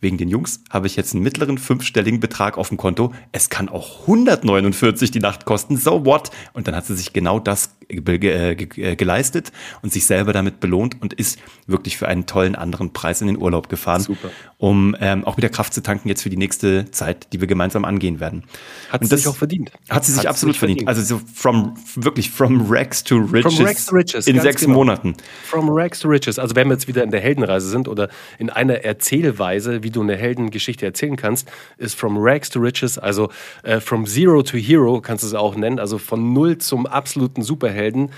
wegen 0.00 0.16
den 0.16 0.28
Jungs 0.28 0.60
habe 0.70 0.86
ich 0.86 0.96
jetzt 0.96 1.14
einen 1.14 1.22
mittleren 1.22 1.58
fünfstelligen 1.58 2.20
Betrag 2.20 2.56
auf 2.56 2.68
dem 2.68 2.78
Konto. 2.78 3.12
Es 3.32 3.50
kann 3.50 3.68
auch 3.68 4.02
149 4.02 5.10
die 5.10 5.20
Nacht 5.20 5.44
kosten. 5.44 5.76
So 5.76 6.06
what? 6.06 6.30
Und 6.54 6.68
dann 6.68 6.74
hat 6.74 6.86
sie 6.86 6.96
sich 6.96 7.12
genau 7.12 7.38
das 7.38 7.76
ge 7.88 8.54
äh, 8.56 8.96
geleistet 8.96 9.52
und 9.82 9.92
sich 9.92 10.06
selber 10.06 10.32
damit 10.32 10.60
belohnt 10.60 11.02
und 11.02 11.12
ist 11.12 11.38
wirklich 11.66 11.98
für 11.98 12.08
einen 12.08 12.24
tollen 12.24 12.54
anderen 12.54 12.92
Preis 12.92 13.20
in 13.20 13.26
den 13.26 13.36
Urlaub 13.36 13.68
gefahren, 13.68 14.00
Super. 14.00 14.30
um 14.56 14.96
ähm, 15.00 15.24
auch 15.24 15.36
wieder 15.36 15.50
Kraft 15.50 15.74
zu 15.74 15.82
tanken 15.82 16.08
jetzt 16.08 16.22
für 16.22 16.30
die 16.30 16.38
nächste 16.38 16.90
Zeit, 16.92 17.32
die 17.32 17.40
wir 17.40 17.46
gemeinsam 17.46 17.84
angehen 17.84 18.20
werden. 18.20 18.44
Hat 18.90 19.02
und 19.02 19.08
sie 19.08 19.16
sich 19.16 19.28
auch 19.28 19.36
verdient. 19.36 19.72
Hat 19.88 20.04
sie 20.04 20.12
sich 20.12 20.20
hat 20.20 20.28
absolut 20.28 20.56
verdient. 20.56 20.80
verdient. 20.80 20.88
Also 20.88 21.16
so 21.16 21.20
from 21.34 21.74
wirklich 21.96 22.30
from 22.30 22.66
Rags 22.70 23.04
to 23.04 23.16
Riches, 23.16 23.56
from 23.56 23.66
Rags 23.66 23.86
to 23.86 23.94
Riches 23.96 24.26
in 24.26 24.40
sechs 24.40 24.62
genau. 24.62 24.74
Monaten. 24.74 25.14
From 25.44 25.68
Rags 25.68 26.00
to 26.00 26.08
Riches. 26.08 26.38
Also 26.38 26.54
wenn 26.54 26.68
wir 26.68 26.74
jetzt 26.74 26.88
wieder 26.88 27.02
in 27.02 27.10
der 27.10 27.20
Heldenreise 27.20 27.68
sind 27.68 27.88
oder 27.88 28.08
in 28.38 28.50
einer 28.50 28.84
Erzählweise, 28.84 29.82
wie 29.82 29.90
wie 29.90 29.92
du 29.92 30.02
eine 30.02 30.16
Heldengeschichte 30.16 30.86
erzählen 30.86 31.16
kannst, 31.16 31.50
ist 31.76 31.96
From 31.96 32.16
Rags 32.16 32.48
to 32.50 32.60
Riches, 32.60 32.96
also 32.96 33.28
äh, 33.64 33.80
From 33.80 34.06
Zero 34.06 34.42
to 34.42 34.56
Hero 34.56 35.00
kannst 35.00 35.24
du 35.24 35.26
es 35.26 35.34
auch 35.34 35.56
nennen, 35.56 35.80
also 35.80 35.98
von 35.98 36.32
Null 36.32 36.58
zum 36.58 36.86
absoluten 36.86 37.42
Superhelden 37.42 38.10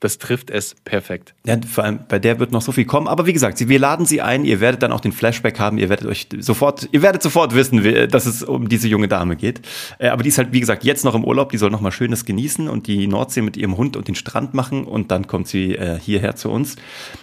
das 0.00 0.18
trifft 0.18 0.50
es 0.50 0.74
perfekt. 0.84 1.34
Ja, 1.46 1.56
vor 1.66 1.84
allem 1.84 2.00
bei 2.06 2.18
der 2.18 2.38
wird 2.38 2.52
noch 2.52 2.60
so 2.60 2.70
viel 2.70 2.84
kommen. 2.84 3.08
Aber 3.08 3.24
wie 3.24 3.32
gesagt, 3.32 3.66
wir 3.66 3.78
laden 3.78 4.04
sie 4.04 4.20
ein. 4.20 4.44
Ihr 4.44 4.60
werdet 4.60 4.82
dann 4.82 4.92
auch 4.92 5.00
den 5.00 5.12
Flashback 5.12 5.58
haben. 5.58 5.78
Ihr 5.78 5.88
werdet 5.88 6.06
euch 6.06 6.28
sofort, 6.38 6.88
ihr 6.92 7.00
werdet 7.00 7.22
sofort 7.22 7.54
wissen, 7.54 8.08
dass 8.10 8.26
es 8.26 8.42
um 8.42 8.68
diese 8.68 8.88
junge 8.88 9.08
Dame 9.08 9.36
geht. 9.36 9.62
Äh, 9.98 10.08
aber 10.08 10.22
die 10.22 10.28
ist 10.28 10.36
halt, 10.36 10.52
wie 10.52 10.60
gesagt, 10.60 10.84
jetzt 10.84 11.04
noch 11.04 11.14
im 11.14 11.24
Urlaub. 11.24 11.50
Die 11.50 11.56
soll 11.56 11.70
noch 11.70 11.80
mal 11.80 11.92
Schönes 11.92 12.26
genießen 12.26 12.68
und 12.68 12.88
die 12.88 13.06
Nordsee 13.06 13.40
mit 13.40 13.56
ihrem 13.56 13.78
Hund 13.78 13.96
und 13.96 14.06
den 14.06 14.14
Strand 14.14 14.52
machen. 14.52 14.84
Und 14.84 15.10
dann 15.10 15.26
kommt 15.26 15.48
sie 15.48 15.76
äh, 15.76 15.98
hierher 15.98 16.36
zu 16.36 16.50
uns. 16.50 16.76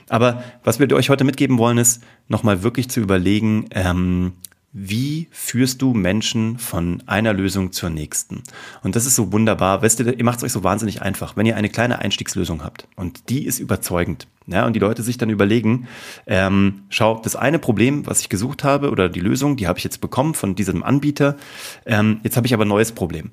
Aber 0.10 0.44
was 0.64 0.80
wir 0.80 0.92
euch 0.94 1.10
heute 1.10 1.26
mitgeben 1.26 1.60
wollen, 1.60 1.78
ist, 1.78 2.04
noch 2.28 2.42
mal 2.42 2.64
wirklich 2.64 2.90
zu 2.90 3.02
überlegen, 3.02 3.68
ähm, 3.72 4.34
wie 4.74 5.28
führst 5.30 5.84
du 5.84 5.94
Menschen 5.94 6.58
von 6.58 7.04
einer 7.06 7.32
Lösung 7.32 7.72
zur 7.72 7.92
nächsten? 7.92 8.42
Und 8.82 8.96
das 8.96 9.06
ist 9.06 9.16
so 9.16 9.32
wunderbar. 9.32 9.84
Weißt 9.84 10.00
du, 10.00 10.12
ihr 10.12 10.26
macht 10.26 10.40
es 10.40 10.44
euch 10.44 10.52
so 10.52 10.64
wahnsinnig 10.64 11.04
einfach, 11.04 11.38
wenn 11.38 11.46
ihr 11.46 11.56
eine 11.56 11.70
kleine 11.70 12.00
Einstiegslösung 12.00 12.64
habt 12.64 12.88
und 12.96 13.30
die 13.30 13.46
ist 13.46 13.60
überzeugend. 13.60 14.28
Ja, 14.46 14.66
und 14.66 14.74
die 14.74 14.80
Leute 14.80 15.04
sich 15.04 15.18
dann 15.18 15.30
überlegen, 15.30 15.88
ähm, 16.28 16.84
schau, 16.90 17.22
das 17.24 17.38
eine 17.38 17.60
Problem, 17.60 18.06
was 18.08 18.20
ich 18.20 18.28
gesucht 18.28 18.66
habe 18.66 18.90
oder 18.90 19.08
die 19.08 19.22
Lösung, 19.22 19.56
die 19.56 19.68
habe 19.68 19.78
ich 19.78 19.86
jetzt 19.86 20.02
bekommen 20.02 20.34
von 20.34 20.56
diesem 20.56 20.84
Anbieter. 20.84 21.38
Ähm, 21.86 22.20
jetzt 22.24 22.36
habe 22.36 22.46
ich 22.46 22.54
aber 22.54 22.66
ein 22.66 22.70
neues 22.70 22.92
Problem. 22.92 23.32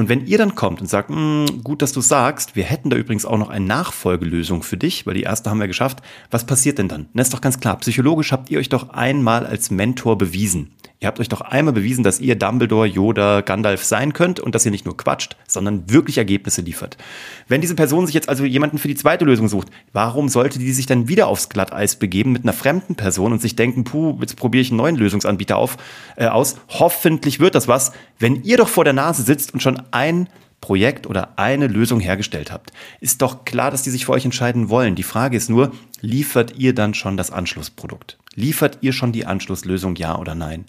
Und 0.00 0.08
wenn 0.08 0.26
ihr 0.26 0.38
dann 0.38 0.54
kommt 0.54 0.80
und 0.80 0.86
sagt, 0.86 1.10
hm, 1.10 1.60
gut, 1.62 1.82
dass 1.82 1.92
du 1.92 2.00
sagst, 2.00 2.56
wir 2.56 2.64
hätten 2.64 2.88
da 2.88 2.96
übrigens 2.96 3.26
auch 3.26 3.36
noch 3.36 3.50
eine 3.50 3.66
Nachfolgelösung 3.66 4.62
für 4.62 4.78
dich, 4.78 5.06
weil 5.06 5.12
die 5.12 5.24
erste 5.24 5.50
haben 5.50 5.60
wir 5.60 5.66
geschafft, 5.66 6.00
was 6.30 6.46
passiert 6.46 6.78
denn 6.78 6.88
dann? 6.88 7.10
Das 7.12 7.26
ist 7.26 7.34
doch 7.34 7.42
ganz 7.42 7.60
klar, 7.60 7.76
psychologisch 7.80 8.32
habt 8.32 8.48
ihr 8.48 8.60
euch 8.60 8.70
doch 8.70 8.88
einmal 8.88 9.44
als 9.44 9.70
Mentor 9.70 10.16
bewiesen. 10.16 10.70
Ihr 11.02 11.06
habt 11.06 11.18
euch 11.18 11.30
doch 11.30 11.40
einmal 11.40 11.72
bewiesen, 11.72 12.04
dass 12.04 12.20
ihr 12.20 12.36
Dumbledore, 12.36 12.86
Yoda, 12.86 13.40
Gandalf 13.40 13.84
sein 13.84 14.12
könnt 14.12 14.38
und 14.38 14.54
dass 14.54 14.66
ihr 14.66 14.70
nicht 14.70 14.84
nur 14.84 14.98
quatscht, 14.98 15.34
sondern 15.48 15.90
wirklich 15.90 16.18
Ergebnisse 16.18 16.60
liefert. 16.60 16.98
Wenn 17.48 17.62
diese 17.62 17.74
Person 17.74 18.04
sich 18.04 18.14
jetzt 18.14 18.28
also 18.28 18.44
jemanden 18.44 18.76
für 18.76 18.88
die 18.88 18.94
zweite 18.94 19.24
Lösung 19.24 19.48
sucht, 19.48 19.68
warum 19.94 20.28
sollte 20.28 20.58
die 20.58 20.72
sich 20.72 20.84
dann 20.84 21.08
wieder 21.08 21.28
aufs 21.28 21.48
Glatteis 21.48 21.96
begeben 21.96 22.32
mit 22.32 22.42
einer 22.42 22.52
fremden 22.52 22.96
Person 22.96 23.32
und 23.32 23.40
sich 23.40 23.56
denken, 23.56 23.84
puh, 23.84 24.18
jetzt 24.20 24.36
probiere 24.36 24.60
ich 24.60 24.70
einen 24.70 24.76
neuen 24.76 24.96
Lösungsanbieter 24.96 25.56
auf, 25.56 25.78
äh, 26.16 26.26
aus. 26.26 26.56
Hoffentlich 26.68 27.40
wird 27.40 27.54
das 27.54 27.66
was, 27.66 27.92
wenn 28.18 28.42
ihr 28.42 28.58
doch 28.58 28.68
vor 28.68 28.84
der 28.84 28.92
Nase 28.92 29.22
sitzt 29.22 29.54
und 29.54 29.62
schon 29.62 29.82
ein 29.92 30.28
Projekt 30.60 31.06
oder 31.06 31.38
eine 31.38 31.66
Lösung 31.66 32.00
hergestellt 32.00 32.52
habt. 32.52 32.72
Ist 33.00 33.22
doch 33.22 33.46
klar, 33.46 33.70
dass 33.70 33.82
die 33.82 33.90
sich 33.90 34.04
für 34.04 34.12
euch 34.12 34.26
entscheiden 34.26 34.68
wollen. 34.68 34.96
Die 34.96 35.02
Frage 35.02 35.38
ist 35.38 35.48
nur, 35.48 35.72
liefert 36.02 36.58
ihr 36.58 36.74
dann 36.74 36.92
schon 36.92 37.16
das 37.16 37.30
Anschlussprodukt? 37.30 38.18
Liefert 38.36 38.78
ihr 38.80 38.92
schon 38.92 39.10
die 39.10 39.26
Anschlusslösung, 39.26 39.96
ja 39.96 40.16
oder 40.16 40.36
nein? 40.36 40.64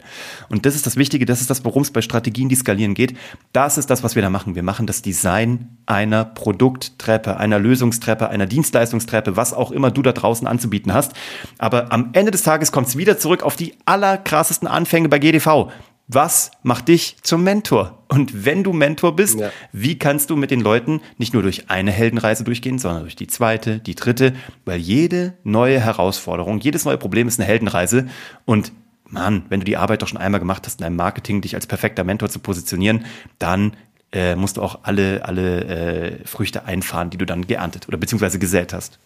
Und 0.49 0.65
das 0.65 0.73
ist 0.73 0.87
das 0.87 0.97
Wichtige, 0.97 1.27
das 1.27 1.41
ist 1.41 1.49
das, 1.51 1.63
worum 1.63 1.83
es 1.83 1.91
bei 1.91 2.01
Strategien, 2.01 2.49
die 2.49 2.55
skalieren 2.55 2.95
geht. 2.95 3.15
Das 3.53 3.77
ist 3.77 3.91
das, 3.91 4.03
was 4.03 4.15
wir 4.15 4.23
da 4.23 4.31
machen. 4.31 4.55
Wir 4.55 4.63
machen 4.63 4.87
das 4.87 5.03
Design 5.03 5.77
einer 5.85 6.25
Produkttreppe, 6.25 7.37
einer 7.37 7.59
Lösungstreppe, 7.59 8.29
einer 8.29 8.47
Dienstleistungstreppe, 8.47 9.37
was 9.37 9.53
auch 9.53 9.71
immer 9.71 9.91
du 9.91 10.01
da 10.01 10.11
draußen 10.11 10.47
anzubieten 10.47 10.91
hast. 10.91 11.13
Aber 11.59 11.91
am 11.91 12.09
Ende 12.13 12.31
des 12.31 12.41
Tages 12.41 12.71
kommt 12.71 12.87
es 12.87 12.97
wieder 12.97 13.19
zurück 13.19 13.43
auf 13.43 13.55
die 13.55 13.75
allerkrassesten 13.85 14.67
Anfänge 14.67 15.09
bei 15.09 15.19
GDV 15.19 15.69
was 16.13 16.51
macht 16.61 16.89
dich 16.89 17.15
zum 17.21 17.43
Mentor? 17.43 18.03
Und 18.09 18.45
wenn 18.45 18.63
du 18.63 18.73
Mentor 18.73 19.15
bist, 19.15 19.39
ja. 19.39 19.49
wie 19.71 19.97
kannst 19.97 20.29
du 20.29 20.35
mit 20.35 20.51
den 20.51 20.59
Leuten 20.59 20.99
nicht 21.17 21.33
nur 21.33 21.41
durch 21.41 21.69
eine 21.69 21.91
Heldenreise 21.91 22.43
durchgehen, 22.43 22.79
sondern 22.79 23.03
durch 23.03 23.15
die 23.15 23.27
zweite, 23.27 23.79
die 23.79 23.95
dritte, 23.95 24.33
weil 24.65 24.79
jede 24.79 25.33
neue 25.43 25.79
Herausforderung, 25.79 26.59
jedes 26.59 26.83
neue 26.83 26.97
Problem 26.97 27.29
ist 27.29 27.39
eine 27.39 27.47
Heldenreise 27.47 28.07
und 28.43 28.73
Mann, 29.05 29.45
wenn 29.49 29.61
du 29.61 29.65
die 29.65 29.77
Arbeit 29.77 30.01
doch 30.01 30.07
schon 30.07 30.17
einmal 30.17 30.39
gemacht 30.39 30.65
hast, 30.65 30.79
in 30.79 30.83
deinem 30.83 30.95
Marketing 30.95 31.41
dich 31.41 31.55
als 31.55 31.67
perfekter 31.67 32.03
Mentor 32.03 32.29
zu 32.29 32.39
positionieren, 32.39 33.05
dann 33.39 33.75
äh, 34.11 34.35
musst 34.35 34.57
du 34.57 34.61
auch 34.61 34.79
alle, 34.83 35.25
alle 35.25 35.63
äh, 35.65 36.25
Früchte 36.25 36.65
einfahren, 36.65 37.09
die 37.09 37.17
du 37.17 37.25
dann 37.25 37.47
geerntet 37.47 37.87
oder 37.87 37.97
beziehungsweise 37.97 38.39
gesät 38.39 38.73
hast. 38.73 38.99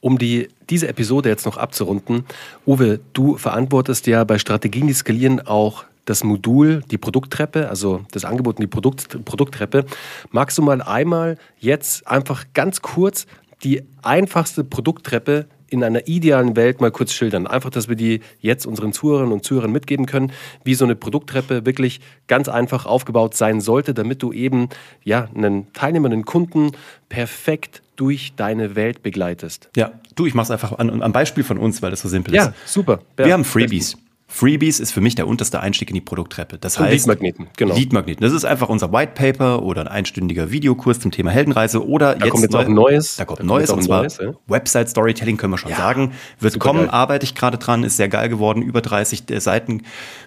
Um 0.00 0.18
die, 0.18 0.48
diese 0.68 0.88
Episode 0.88 1.28
jetzt 1.28 1.46
noch 1.46 1.56
abzurunden, 1.56 2.24
Uwe, 2.66 3.00
du 3.12 3.36
verantwortest 3.36 4.06
ja 4.06 4.24
bei 4.24 4.38
Strategien, 4.38 4.86
die 4.86 4.94
skalieren 4.94 5.46
auch 5.46 5.84
das 6.10 6.24
Modul, 6.24 6.82
die 6.90 6.98
Produkttreppe, 6.98 7.68
also 7.68 8.02
das 8.10 8.24
Angebot 8.24 8.56
und 8.56 8.62
die 8.62 8.66
Produkt, 8.66 9.24
Produkttreppe. 9.24 9.86
Magst 10.30 10.58
du 10.58 10.62
mal 10.62 10.82
einmal 10.82 11.38
jetzt 11.58 12.06
einfach 12.06 12.44
ganz 12.52 12.82
kurz 12.82 13.26
die 13.62 13.82
einfachste 14.02 14.64
Produkttreppe 14.64 15.46
in 15.68 15.84
einer 15.84 16.08
idealen 16.08 16.56
Welt 16.56 16.80
mal 16.80 16.90
kurz 16.90 17.12
schildern. 17.12 17.46
Einfach, 17.46 17.70
dass 17.70 17.88
wir 17.88 17.94
die 17.94 18.20
jetzt 18.40 18.66
unseren 18.66 18.92
Zuhörern 18.92 19.30
und 19.30 19.44
Zuhörern 19.44 19.70
mitgeben 19.70 20.06
können, 20.06 20.32
wie 20.64 20.74
so 20.74 20.84
eine 20.84 20.96
Produkttreppe 20.96 21.64
wirklich 21.64 22.00
ganz 22.26 22.48
einfach 22.48 22.86
aufgebaut 22.86 23.36
sein 23.36 23.60
sollte, 23.60 23.94
damit 23.94 24.20
du 24.20 24.32
eben 24.32 24.68
ja 25.04 25.28
einen 25.32 25.72
Teilnehmer, 25.72 26.10
einen 26.10 26.24
Kunden 26.24 26.72
perfekt 27.08 27.82
durch 27.94 28.32
deine 28.34 28.74
Welt 28.74 29.04
begleitest. 29.04 29.70
Ja, 29.76 29.92
du, 30.16 30.26
ich 30.26 30.34
mach's 30.34 30.50
einfach 30.50 30.76
an, 30.76 31.02
am 31.02 31.12
Beispiel 31.12 31.44
von 31.44 31.58
uns, 31.58 31.82
weil 31.82 31.92
das 31.92 32.00
so 32.00 32.08
simpel 32.08 32.34
ist. 32.34 32.46
Ja, 32.46 32.54
super. 32.66 33.00
Wir 33.16 33.28
ja, 33.28 33.34
haben 33.34 33.44
Freebies. 33.44 33.92
Besten. 33.92 34.09
Freebies 34.32 34.78
ist 34.78 34.92
für 34.92 35.00
mich 35.00 35.16
der 35.16 35.26
unterste 35.26 35.58
Einstieg 35.58 35.90
in 35.90 35.94
die 35.94 36.00
Produkttreppe. 36.00 36.56
Das 36.56 36.76
Und 36.76 36.84
heißt 36.84 37.08
Leadmagneten, 37.08 37.48
genau. 37.56 37.74
Leadmagneten. 37.74 38.22
Das 38.22 38.32
ist 38.32 38.44
einfach 38.44 38.68
unser 38.68 38.92
White 38.92 39.12
Paper 39.16 39.64
oder 39.64 39.80
ein 39.80 39.88
einstündiger 39.88 40.52
Videokurs 40.52 41.00
zum 41.00 41.10
Thema 41.10 41.32
Heldenreise 41.32 41.84
oder 41.84 42.14
da 42.14 42.26
jetzt 42.26 42.30
kommt 42.30 42.42
jetzt 42.44 42.52
neu, 42.52 42.60
auch 42.60 42.66
ein 42.66 42.74
neues. 42.74 43.16
Da 43.16 43.24
kommt 43.24 43.40
ein 43.40 43.46
neues 43.46 43.70
und 43.70 43.82
zwar 43.82 44.02
neues, 44.02 44.18
ja? 44.18 44.32
Website 44.46 44.88
Storytelling 44.88 45.36
können 45.36 45.52
wir 45.52 45.58
schon 45.58 45.72
ja, 45.72 45.78
sagen. 45.78 46.12
Wird 46.38 46.60
kommen, 46.60 46.82
geil. 46.82 46.90
arbeite 46.90 47.24
ich 47.24 47.34
gerade 47.34 47.58
dran, 47.58 47.82
ist 47.82 47.96
sehr 47.96 48.08
geil 48.08 48.28
geworden, 48.28 48.62
über 48.62 48.80
30 48.80 49.24
Seiten, 49.38 49.82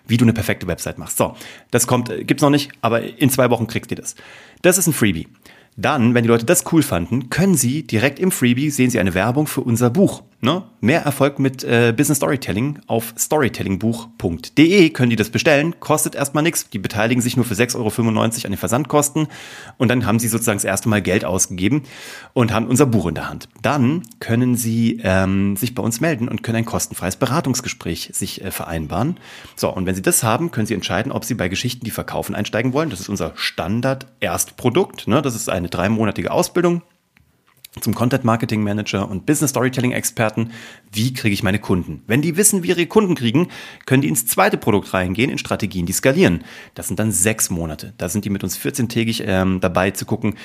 wie 0.05 0.17
du 0.17 0.25
eine 0.25 0.33
perfekte 0.33 0.67
Website 0.67 0.97
machst. 0.97 1.15
So, 1.15 1.35
das 1.71 1.87
kommt, 1.87 2.09
äh, 2.09 2.25
gibt's 2.25 2.43
noch 2.43 2.49
nicht, 2.49 2.71
aber 2.81 3.01
in 3.01 3.29
zwei 3.29 3.49
Wochen 3.51 3.67
kriegst 3.67 3.89
du 3.89 3.95
das. 3.95 4.15
Das 4.61 4.77
ist 4.77 4.87
ein 4.87 4.93
Freebie. 4.93 5.29
Dann, 5.77 6.13
wenn 6.13 6.23
die 6.23 6.29
Leute 6.29 6.45
das 6.45 6.65
cool 6.73 6.83
fanden, 6.83 7.29
können 7.29 7.55
sie 7.55 7.83
direkt 7.83 8.19
im 8.19 8.31
Freebie 8.31 8.69
sehen 8.69 8.89
sie 8.89 8.99
eine 8.99 9.13
Werbung 9.13 9.47
für 9.47 9.61
unser 9.61 9.89
Buch. 9.89 10.23
Ne? 10.43 10.61
Mehr 10.81 11.03
Erfolg 11.03 11.39
mit 11.39 11.63
äh, 11.63 11.93
Business 11.95 12.17
Storytelling 12.17 12.79
auf 12.87 13.13
storytellingbuch.de 13.17 14.89
können 14.89 15.09
die 15.09 15.15
das 15.15 15.29
bestellen. 15.29 15.79
Kostet 15.79 16.15
erstmal 16.15 16.43
nichts. 16.43 16.69
Die 16.69 16.79
beteiligen 16.79 17.21
sich 17.21 17.37
nur 17.37 17.45
für 17.45 17.53
6,95 17.53 17.77
Euro 17.77 17.93
an 17.93 18.51
den 18.51 18.57
Versandkosten. 18.57 19.27
Und 19.77 19.87
dann 19.87 20.05
haben 20.05 20.19
sie 20.19 20.27
sozusagen 20.27 20.57
das 20.57 20.65
erste 20.65 20.89
Mal 20.89 21.01
Geld 21.01 21.23
ausgegeben 21.23 21.83
und 22.33 22.51
haben 22.51 22.67
unser 22.67 22.85
Buch 22.85 23.07
in 23.07 23.15
der 23.15 23.29
Hand. 23.29 23.47
Dann 23.61 24.03
können 24.19 24.57
sie 24.57 24.99
ähm, 25.01 25.55
sich 25.55 25.75
bei 25.75 25.81
uns 25.81 26.01
melden 26.01 26.27
und 26.27 26.43
können 26.43 26.57
ein 26.57 26.65
kostenfreies 26.65 27.15
Beratungsgespräch 27.15 28.09
sich 28.11 28.43
äh, 28.43 28.51
vereinbaren. 28.51 29.21
So, 29.55 29.73
und 29.73 29.85
wenn 29.85 29.95
sie 29.95 30.01
das 30.01 30.23
haben, 30.23 30.51
können 30.51 30.67
sie 30.67 30.73
entscheiden, 30.73 31.13
ob 31.13 31.23
sie 31.23 31.35
bei 31.35 31.47
Geschichten, 31.47 31.85
die 31.85 31.91
verkaufen, 31.91 32.35
einsteigen 32.35 32.73
wollen. 32.73 32.89
Das 32.89 32.99
ist 32.99 33.07
unser 33.07 33.31
Standard-Erstprodukt. 33.35 35.07
Ne? 35.07 35.21
Das 35.21 35.35
ist 35.35 35.47
eine 35.49 35.69
dreimonatige 35.69 36.31
Ausbildung 36.31 36.81
zum 37.81 37.95
Content 37.95 38.23
Marketing 38.23 38.63
Manager 38.63 39.09
und 39.09 39.25
Business 39.25 39.51
Storytelling 39.51 39.91
Experten. 39.91 40.51
Wie 40.91 41.13
kriege 41.13 41.33
ich 41.33 41.43
meine 41.43 41.59
Kunden? 41.59 42.03
Wenn 42.07 42.21
die 42.21 42.37
wissen, 42.37 42.63
wie 42.63 42.69
ihre 42.69 42.85
Kunden 42.85 43.15
kriegen, 43.15 43.47
können 43.85 44.01
die 44.01 44.09
ins 44.09 44.25
zweite 44.25 44.57
Produkt 44.57 44.93
reingehen, 44.93 45.31
in 45.31 45.37
Strategien, 45.37 45.85
die 45.85 45.93
skalieren. 45.93 46.43
Das 46.75 46.87
sind 46.87 46.99
dann 46.99 47.11
sechs 47.11 47.49
Monate. 47.49 47.93
Da 47.97 48.09
sind 48.09 48.25
die 48.25 48.29
mit 48.29 48.43
uns 48.43 48.57
14-tägig 48.57 49.23
ähm, 49.25 49.59
dabei 49.59 49.91
zu 49.91 50.05
gucken, 50.05 50.35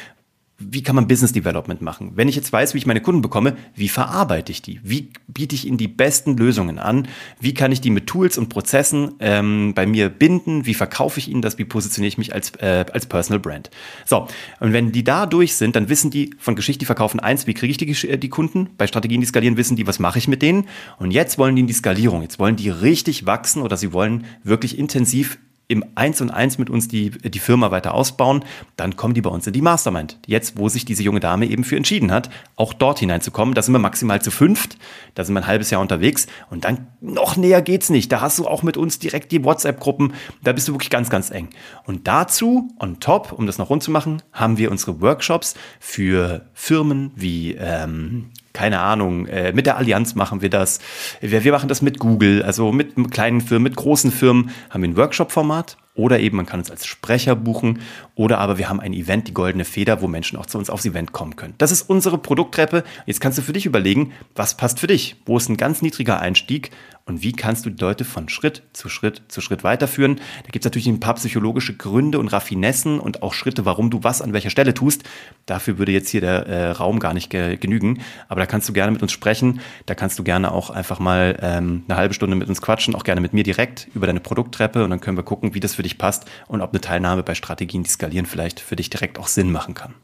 wie 0.60 0.82
kann 0.82 0.96
man 0.96 1.06
Business 1.06 1.32
Development 1.32 1.80
machen? 1.82 2.12
Wenn 2.16 2.26
ich 2.26 2.34
jetzt 2.34 2.52
weiß, 2.52 2.74
wie 2.74 2.78
ich 2.78 2.86
meine 2.86 3.00
Kunden 3.00 3.22
bekomme, 3.22 3.56
wie 3.76 3.88
verarbeite 3.88 4.50
ich 4.50 4.60
die? 4.60 4.80
Wie 4.82 5.10
biete 5.28 5.54
ich 5.54 5.66
ihnen 5.66 5.78
die 5.78 5.86
besten 5.86 6.36
Lösungen 6.36 6.80
an? 6.80 7.06
Wie 7.38 7.54
kann 7.54 7.70
ich 7.70 7.80
die 7.80 7.90
mit 7.90 8.08
Tools 8.08 8.36
und 8.36 8.48
Prozessen 8.48 9.14
ähm, 9.20 9.72
bei 9.74 9.86
mir 9.86 10.08
binden? 10.08 10.66
Wie 10.66 10.74
verkaufe 10.74 11.20
ich 11.20 11.28
ihnen 11.28 11.42
das? 11.42 11.58
Wie 11.58 11.64
positioniere 11.64 12.08
ich 12.08 12.18
mich 12.18 12.34
als, 12.34 12.50
äh, 12.56 12.84
als 12.92 13.06
Personal 13.06 13.38
Brand? 13.38 13.70
So, 14.04 14.26
und 14.58 14.72
wenn 14.72 14.90
die 14.90 15.04
da 15.04 15.26
durch 15.26 15.54
sind, 15.54 15.76
dann 15.76 15.88
wissen 15.88 16.10
die 16.10 16.34
von 16.38 16.56
Geschichte, 16.56 16.80
die 16.80 16.86
verkaufen 16.86 17.20
eins, 17.20 17.46
wie 17.46 17.54
kriege 17.54 17.70
ich 17.70 17.78
die, 17.78 18.08
äh, 18.08 18.18
die 18.18 18.28
Kunden? 18.28 18.70
Bei 18.76 18.88
Strategien, 18.88 19.20
die 19.20 19.28
skalieren, 19.28 19.56
wissen 19.56 19.76
die, 19.76 19.86
was 19.86 20.00
mache 20.00 20.18
ich 20.18 20.26
mit 20.26 20.42
denen? 20.42 20.66
Und 20.98 21.12
jetzt 21.12 21.38
wollen 21.38 21.54
die 21.54 21.60
in 21.60 21.68
die 21.68 21.72
Skalierung. 21.72 22.22
Jetzt 22.22 22.40
wollen 22.40 22.56
die 22.56 22.70
richtig 22.70 23.26
wachsen 23.26 23.62
oder 23.62 23.76
sie 23.76 23.92
wollen 23.92 24.24
wirklich 24.42 24.76
intensiv 24.76 25.38
im 25.68 25.84
Eins 25.94 26.22
und 26.22 26.30
Eins 26.30 26.56
mit 26.56 26.70
uns 26.70 26.88
die, 26.88 27.10
die 27.10 27.38
Firma 27.38 27.70
weiter 27.70 27.92
ausbauen, 27.92 28.42
dann 28.76 28.96
kommen 28.96 29.12
die 29.12 29.20
bei 29.20 29.28
uns 29.28 29.46
in 29.46 29.52
die 29.52 29.60
Mastermind. 29.60 30.18
Jetzt, 30.26 30.56
wo 30.56 30.70
sich 30.70 30.86
diese 30.86 31.02
junge 31.02 31.20
Dame 31.20 31.46
eben 31.46 31.62
für 31.62 31.76
entschieden 31.76 32.10
hat, 32.10 32.30
auch 32.56 32.72
dort 32.72 33.00
hineinzukommen. 33.00 33.54
Da 33.54 33.60
sind 33.60 33.74
wir 33.74 33.78
maximal 33.78 34.22
zu 34.22 34.30
fünft, 34.30 34.78
da 35.14 35.24
sind 35.24 35.34
wir 35.34 35.42
ein 35.42 35.46
halbes 35.46 35.70
Jahr 35.70 35.82
unterwegs 35.82 36.26
und 36.48 36.64
dann 36.64 36.86
noch 37.02 37.36
näher 37.36 37.60
geht's 37.60 37.90
nicht. 37.90 38.10
Da 38.10 38.22
hast 38.22 38.38
du 38.38 38.48
auch 38.48 38.62
mit 38.62 38.78
uns 38.78 38.98
direkt 38.98 39.30
die 39.30 39.44
WhatsApp-Gruppen, 39.44 40.14
da 40.42 40.52
bist 40.52 40.68
du 40.68 40.72
wirklich 40.72 40.90
ganz, 40.90 41.10
ganz 41.10 41.30
eng. 41.30 41.50
Und 41.84 42.08
dazu, 42.08 42.70
on 42.80 42.98
top, 42.98 43.32
um 43.32 43.46
das 43.46 43.58
noch 43.58 43.68
rund 43.68 43.82
zu 43.82 43.90
machen, 43.90 44.22
haben 44.32 44.56
wir 44.56 44.70
unsere 44.70 45.02
Workshops 45.02 45.54
für 45.80 46.46
Firmen 46.54 47.12
wie 47.14 47.52
ähm, 47.54 48.30
keine 48.58 48.80
Ahnung, 48.80 49.26
äh, 49.26 49.52
mit 49.52 49.66
der 49.66 49.76
Allianz 49.76 50.16
machen 50.16 50.42
wir 50.42 50.50
das. 50.50 50.80
Wir, 51.20 51.44
wir 51.44 51.52
machen 51.52 51.68
das 51.68 51.80
mit 51.80 52.00
Google, 52.00 52.42
also 52.42 52.72
mit 52.72 52.92
kleinen 53.12 53.40
Firmen, 53.40 53.62
mit 53.62 53.76
großen 53.76 54.10
Firmen 54.10 54.50
haben 54.68 54.82
wir 54.82 54.88
ein 54.88 54.96
Workshop-Format 54.96 55.76
oder 55.94 56.18
eben 56.18 56.36
man 56.36 56.46
kann 56.46 56.58
uns 56.58 56.68
als 56.68 56.84
Sprecher 56.84 57.36
buchen 57.36 57.78
oder 58.18 58.38
aber 58.38 58.58
wir 58.58 58.68
haben 58.68 58.80
ein 58.80 58.92
Event, 58.92 59.28
die 59.28 59.32
Goldene 59.32 59.64
Feder, 59.64 60.02
wo 60.02 60.08
Menschen 60.08 60.36
auch 60.38 60.46
zu 60.46 60.58
uns 60.58 60.70
aufs 60.70 60.84
Event 60.84 61.12
kommen 61.12 61.36
können. 61.36 61.54
Das 61.56 61.70
ist 61.70 61.82
unsere 61.82 62.18
Produkttreppe. 62.18 62.82
Jetzt 63.06 63.20
kannst 63.20 63.38
du 63.38 63.42
für 63.42 63.52
dich 63.52 63.64
überlegen, 63.64 64.12
was 64.34 64.56
passt 64.56 64.80
für 64.80 64.88
dich? 64.88 65.16
Wo 65.24 65.36
ist 65.36 65.48
ein 65.48 65.56
ganz 65.56 65.82
niedriger 65.82 66.18
Einstieg 66.18 66.72
und 67.08 67.22
wie 67.22 67.32
kannst 67.32 67.64
du 67.64 67.70
die 67.70 67.82
Leute 67.82 68.04
von 68.04 68.28
Schritt 68.28 68.62
zu 68.74 68.90
Schritt 68.90 69.22
zu 69.28 69.40
Schritt 69.40 69.64
weiterführen. 69.64 70.16
Da 70.16 70.50
gibt 70.50 70.64
es 70.64 70.68
natürlich 70.68 70.88
ein 70.88 71.00
paar 71.00 71.14
psychologische 71.14 71.74
Gründe 71.74 72.18
und 72.18 72.28
Raffinessen 72.28 73.00
und 73.00 73.22
auch 73.22 73.32
Schritte, 73.32 73.64
warum 73.64 73.90
du 73.90 74.04
was 74.04 74.20
an 74.20 74.34
welcher 74.34 74.50
Stelle 74.50 74.74
tust. 74.74 75.04
Dafür 75.46 75.78
würde 75.78 75.92
jetzt 75.92 76.10
hier 76.10 76.20
der 76.20 76.46
äh, 76.46 76.70
Raum 76.72 76.98
gar 76.98 77.14
nicht 77.14 77.30
ge 77.30 77.56
genügen. 77.56 78.02
Aber 78.28 78.40
da 78.40 78.46
kannst 78.46 78.68
du 78.68 78.74
gerne 78.74 78.92
mit 78.92 79.00
uns 79.00 79.12
sprechen. 79.12 79.60
Da 79.86 79.94
kannst 79.94 80.18
du 80.18 80.22
gerne 80.22 80.52
auch 80.52 80.68
einfach 80.68 80.98
mal 80.98 81.38
ähm, 81.40 81.84
eine 81.88 81.96
halbe 81.96 82.12
Stunde 82.12 82.36
mit 82.36 82.48
uns 82.48 82.60
quatschen, 82.60 82.94
auch 82.94 83.04
gerne 83.04 83.22
mit 83.22 83.32
mir 83.32 83.42
direkt 83.42 83.88
über 83.94 84.06
deine 84.06 84.20
Produkttreppe 84.20 84.84
und 84.84 84.90
dann 84.90 85.00
können 85.00 85.16
wir 85.16 85.24
gucken, 85.24 85.54
wie 85.54 85.60
das 85.60 85.76
für 85.76 85.82
dich 85.82 85.96
passt 85.96 86.26
und 86.46 86.60
ob 86.60 86.72
eine 86.72 86.82
Teilnahme 86.82 87.22
bei 87.22 87.34
Strategien, 87.34 87.84
die 87.84 87.90
skalieren, 87.90 88.07
vielleicht 88.26 88.60
für 88.60 88.76
dich 88.76 88.90
direkt 88.90 89.18
auch 89.18 89.28
Sinn 89.28 89.52
machen 89.52 89.74
kann. 89.74 89.94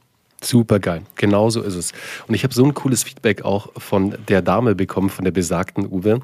Super 0.42 0.78
geil. 0.78 1.02
Genau 1.16 1.48
so 1.48 1.62
ist 1.62 1.74
es. 1.74 1.92
Und 2.28 2.34
ich 2.34 2.44
habe 2.44 2.52
so 2.52 2.64
ein 2.64 2.74
cooles 2.74 3.02
Feedback 3.02 3.44
auch 3.44 3.70
von 3.78 4.16
der 4.28 4.42
Dame 4.42 4.74
bekommen, 4.74 5.08
von 5.08 5.24
der 5.24 5.32
besagten 5.32 5.86
Uwe. 5.90 6.20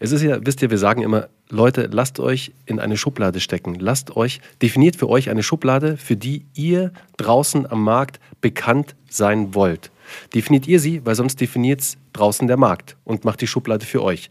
Es 0.00 0.12
ist 0.12 0.22
ja, 0.22 0.38
wisst 0.44 0.62
ihr, 0.62 0.70
wir 0.70 0.78
sagen 0.78 1.02
immer, 1.02 1.28
Leute, 1.50 1.88
lasst 1.90 2.18
euch 2.20 2.52
in 2.66 2.80
eine 2.80 2.96
Schublade 2.96 3.40
stecken. 3.40 3.74
Lasst 3.74 4.16
euch, 4.16 4.40
definiert 4.62 4.96
für 4.96 5.08
euch 5.08 5.28
eine 5.28 5.42
Schublade, 5.42 5.96
für 5.96 6.16
die 6.16 6.46
ihr 6.54 6.92
draußen 7.18 7.70
am 7.70 7.82
Markt 7.84 8.20
bekannt 8.40 8.94
sein 9.10 9.54
wollt. 9.54 9.90
Definiert 10.34 10.66
ihr 10.66 10.80
sie, 10.80 11.04
weil 11.04 11.14
sonst 11.14 11.40
definiert 11.40 11.80
es 11.80 11.98
draußen 12.14 12.48
der 12.48 12.56
Markt 12.56 12.96
und 13.04 13.24
macht 13.24 13.40
die 13.42 13.46
Schublade 13.46 13.84
für 13.84 14.02
euch. 14.02 14.30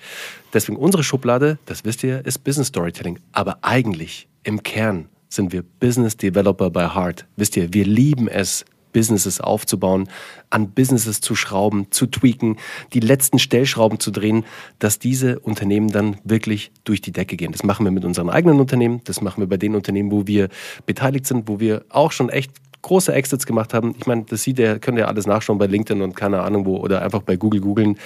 Deswegen 0.53 0.77
unsere 0.77 1.03
Schublade, 1.03 1.59
das 1.65 1.85
wisst 1.85 2.03
ihr, 2.03 2.25
ist 2.25 2.43
Business 2.43 2.67
Storytelling. 2.67 3.19
Aber 3.33 3.59
eigentlich, 3.61 4.27
im 4.43 4.63
Kern, 4.63 5.09
sind 5.29 5.51
wir 5.51 5.63
Business 5.79 6.17
Developer 6.17 6.69
by 6.69 6.87
Heart. 6.95 7.25
Wisst 7.35 7.57
ihr, 7.57 7.73
wir 7.73 7.85
lieben 7.85 8.27
es, 8.27 8.65
Businesses 8.93 9.41
aufzubauen, 9.41 10.09
an 10.49 10.71
Businesses 10.71 11.21
zu 11.21 11.35
schrauben, 11.35 11.91
zu 11.91 12.07
tweaken, 12.07 12.57
die 12.93 12.99
letzten 12.99 13.37
Stellschrauben 13.37 13.99
zu 13.99 14.09
drehen, 14.09 14.43
dass 14.79 14.97
diese 14.97 15.39
Unternehmen 15.39 15.89
dann 15.89 16.17
wirklich 16.23 16.71
durch 16.83 17.01
die 17.01 17.11
Decke 17.11 17.37
gehen. 17.37 17.51
Das 17.51 17.63
machen 17.63 17.85
wir 17.85 17.91
mit 17.91 18.05
unseren 18.05 18.29
eigenen 18.29 18.59
Unternehmen, 18.59 19.01
das 19.03 19.21
machen 19.21 19.39
wir 19.41 19.47
bei 19.47 19.57
den 19.57 19.75
Unternehmen, 19.75 20.11
wo 20.11 20.25
wir 20.25 20.49
beteiligt 20.87 21.27
sind, 21.27 21.47
wo 21.47 21.59
wir 21.59 21.85
auch 21.89 22.11
schon 22.11 22.29
echt 22.29 22.51
große 22.81 23.13
Exits 23.13 23.45
gemacht 23.45 23.73
haben. 23.73 23.93
Ich 23.99 24.07
meine, 24.07 24.23
das 24.23 24.43
sieht 24.43 24.57
ihr, 24.57 24.79
könnt 24.79 24.97
ihr 24.97 25.07
alles 25.07 25.27
nachschauen 25.27 25.59
bei 25.59 25.67
LinkedIn 25.67 26.01
und 26.01 26.15
keine 26.15 26.41
Ahnung 26.41 26.65
wo 26.65 26.77
oder 26.77 27.01
einfach 27.01 27.21
bei 27.21 27.35
Google 27.35 27.61
googeln. 27.61 27.99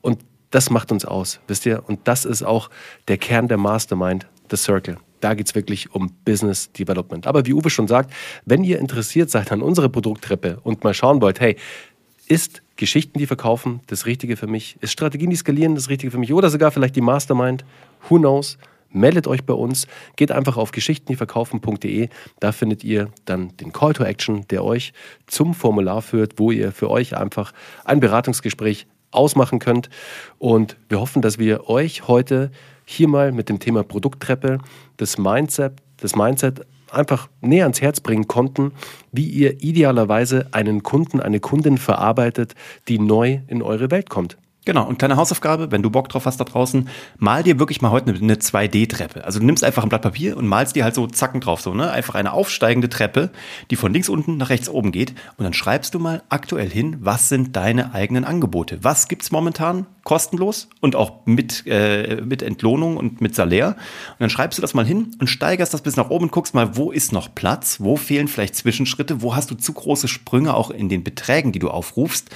Und 0.00 0.18
das 0.50 0.70
macht 0.70 0.90
uns 0.90 1.04
aus, 1.04 1.40
wisst 1.46 1.66
ihr? 1.66 1.84
Und 1.86 2.00
das 2.04 2.24
ist 2.24 2.42
auch 2.42 2.68
der 3.06 3.18
Kern 3.18 3.48
der 3.48 3.58
Mastermind, 3.58 4.26
The 4.50 4.56
Circle. 4.56 4.98
Da 5.22 5.34
geht 5.34 5.46
es 5.46 5.54
wirklich 5.54 5.94
um 5.94 6.12
Business 6.24 6.72
Development. 6.72 7.28
Aber 7.28 7.46
wie 7.46 7.54
Uwe 7.54 7.70
schon 7.70 7.86
sagt, 7.86 8.12
wenn 8.44 8.64
ihr 8.64 8.80
interessiert 8.80 9.30
seid 9.30 9.52
an 9.52 9.62
unserer 9.62 9.88
Produkttreppe 9.88 10.58
und 10.64 10.82
mal 10.82 10.94
schauen 10.94 11.22
wollt, 11.22 11.38
hey, 11.38 11.56
ist 12.26 12.62
Geschichten, 12.74 13.20
die 13.20 13.26
verkaufen, 13.26 13.80
das 13.86 14.04
Richtige 14.04 14.36
für 14.36 14.48
mich? 14.48 14.76
Ist 14.80 14.90
Strategien, 14.90 15.30
die 15.30 15.36
skalieren, 15.36 15.76
das 15.76 15.88
Richtige 15.88 16.10
für 16.10 16.18
mich? 16.18 16.32
Oder 16.32 16.50
sogar 16.50 16.72
vielleicht 16.72 16.96
die 16.96 17.00
Mastermind? 17.00 17.64
Who 18.08 18.18
knows? 18.18 18.58
Meldet 18.90 19.28
euch 19.28 19.44
bei 19.44 19.54
uns, 19.54 19.86
geht 20.16 20.32
einfach 20.32 20.56
auf 20.56 20.72
geschichtendieverkaufen.de. 20.72 22.08
Da 22.40 22.52
findet 22.52 22.82
ihr 22.82 23.08
dann 23.24 23.56
den 23.58 23.72
Call 23.72 23.92
to 23.92 24.02
Action, 24.02 24.44
der 24.48 24.64
euch 24.64 24.92
zum 25.28 25.54
Formular 25.54 26.02
führt, 26.02 26.40
wo 26.40 26.50
ihr 26.50 26.72
für 26.72 26.90
euch 26.90 27.16
einfach 27.16 27.52
ein 27.84 28.00
Beratungsgespräch 28.00 28.86
ausmachen 29.12 29.60
könnt. 29.60 29.88
Und 30.38 30.76
wir 30.88 30.98
hoffen, 30.98 31.22
dass 31.22 31.38
wir 31.38 31.68
euch 31.68 32.08
heute 32.08 32.50
hier 32.92 33.08
mal 33.08 33.32
mit 33.32 33.48
dem 33.48 33.58
Thema 33.58 33.82
Produkttreppe 33.82 34.58
das 34.96 35.18
Mindset, 35.18 35.72
das 35.96 36.14
Mindset 36.14 36.66
einfach 36.90 37.28
näher 37.40 37.64
ans 37.64 37.80
Herz 37.80 38.00
bringen 38.00 38.28
konnten, 38.28 38.72
wie 39.10 39.26
ihr 39.26 39.62
idealerweise 39.62 40.46
einen 40.52 40.82
Kunden, 40.82 41.20
eine 41.20 41.40
Kundin 41.40 41.78
verarbeitet, 41.78 42.54
die 42.88 42.98
neu 42.98 43.40
in 43.48 43.62
eure 43.62 43.90
Welt 43.90 44.10
kommt. 44.10 44.36
Genau, 44.64 44.86
und 44.86 45.00
kleine 45.00 45.16
Hausaufgabe, 45.16 45.72
wenn 45.72 45.82
du 45.82 45.90
Bock 45.90 46.08
drauf 46.08 46.24
hast 46.24 46.38
da 46.38 46.44
draußen, 46.44 46.88
mal 47.18 47.42
dir 47.42 47.58
wirklich 47.58 47.82
mal 47.82 47.90
heute 47.90 48.14
eine 48.14 48.36
2D-Treppe. 48.36 49.24
Also 49.24 49.40
du 49.40 49.46
nimmst 49.46 49.64
einfach 49.64 49.82
ein 49.82 49.88
Blatt 49.88 50.02
Papier 50.02 50.36
und 50.36 50.46
malst 50.46 50.76
dir 50.76 50.84
halt 50.84 50.94
so 50.94 51.08
zacken 51.08 51.40
drauf, 51.40 51.60
so, 51.60 51.74
ne? 51.74 51.90
Einfach 51.90 52.14
eine 52.14 52.32
aufsteigende 52.32 52.88
Treppe, 52.88 53.30
die 53.70 53.76
von 53.76 53.92
links 53.92 54.08
unten 54.08 54.36
nach 54.36 54.50
rechts 54.50 54.68
oben 54.68 54.92
geht. 54.92 55.14
Und 55.36 55.42
dann 55.44 55.52
schreibst 55.52 55.94
du 55.94 55.98
mal 55.98 56.22
aktuell 56.28 56.70
hin, 56.70 56.96
was 57.00 57.28
sind 57.28 57.56
deine 57.56 57.92
eigenen 57.92 58.24
Angebote? 58.24 58.78
Was 58.82 59.08
gibt's 59.08 59.32
momentan 59.32 59.86
kostenlos 60.04 60.68
und 60.80 60.94
auch 60.94 61.26
mit, 61.26 61.64
äh, 61.66 62.22
mit 62.24 62.42
Entlohnung 62.42 62.96
und 62.96 63.20
mit 63.20 63.34
Salär? 63.34 63.70
Und 63.70 64.20
dann 64.20 64.30
schreibst 64.30 64.58
du 64.58 64.62
das 64.62 64.74
mal 64.74 64.86
hin 64.86 65.16
und 65.18 65.26
steigerst 65.26 65.74
das 65.74 65.82
bis 65.82 65.96
nach 65.96 66.10
oben 66.10 66.26
und 66.26 66.30
guckst 66.32 66.54
mal, 66.54 66.76
wo 66.76 66.92
ist 66.92 67.12
noch 67.12 67.34
Platz? 67.34 67.78
Wo 67.80 67.96
fehlen 67.96 68.28
vielleicht 68.28 68.54
Zwischenschritte? 68.54 69.22
Wo 69.22 69.34
hast 69.34 69.50
du 69.50 69.56
zu 69.56 69.72
große 69.72 70.06
Sprünge 70.06 70.54
auch 70.54 70.70
in 70.70 70.88
den 70.88 71.02
Beträgen, 71.02 71.50
die 71.50 71.58
du 71.58 71.68
aufrufst? 71.68 72.30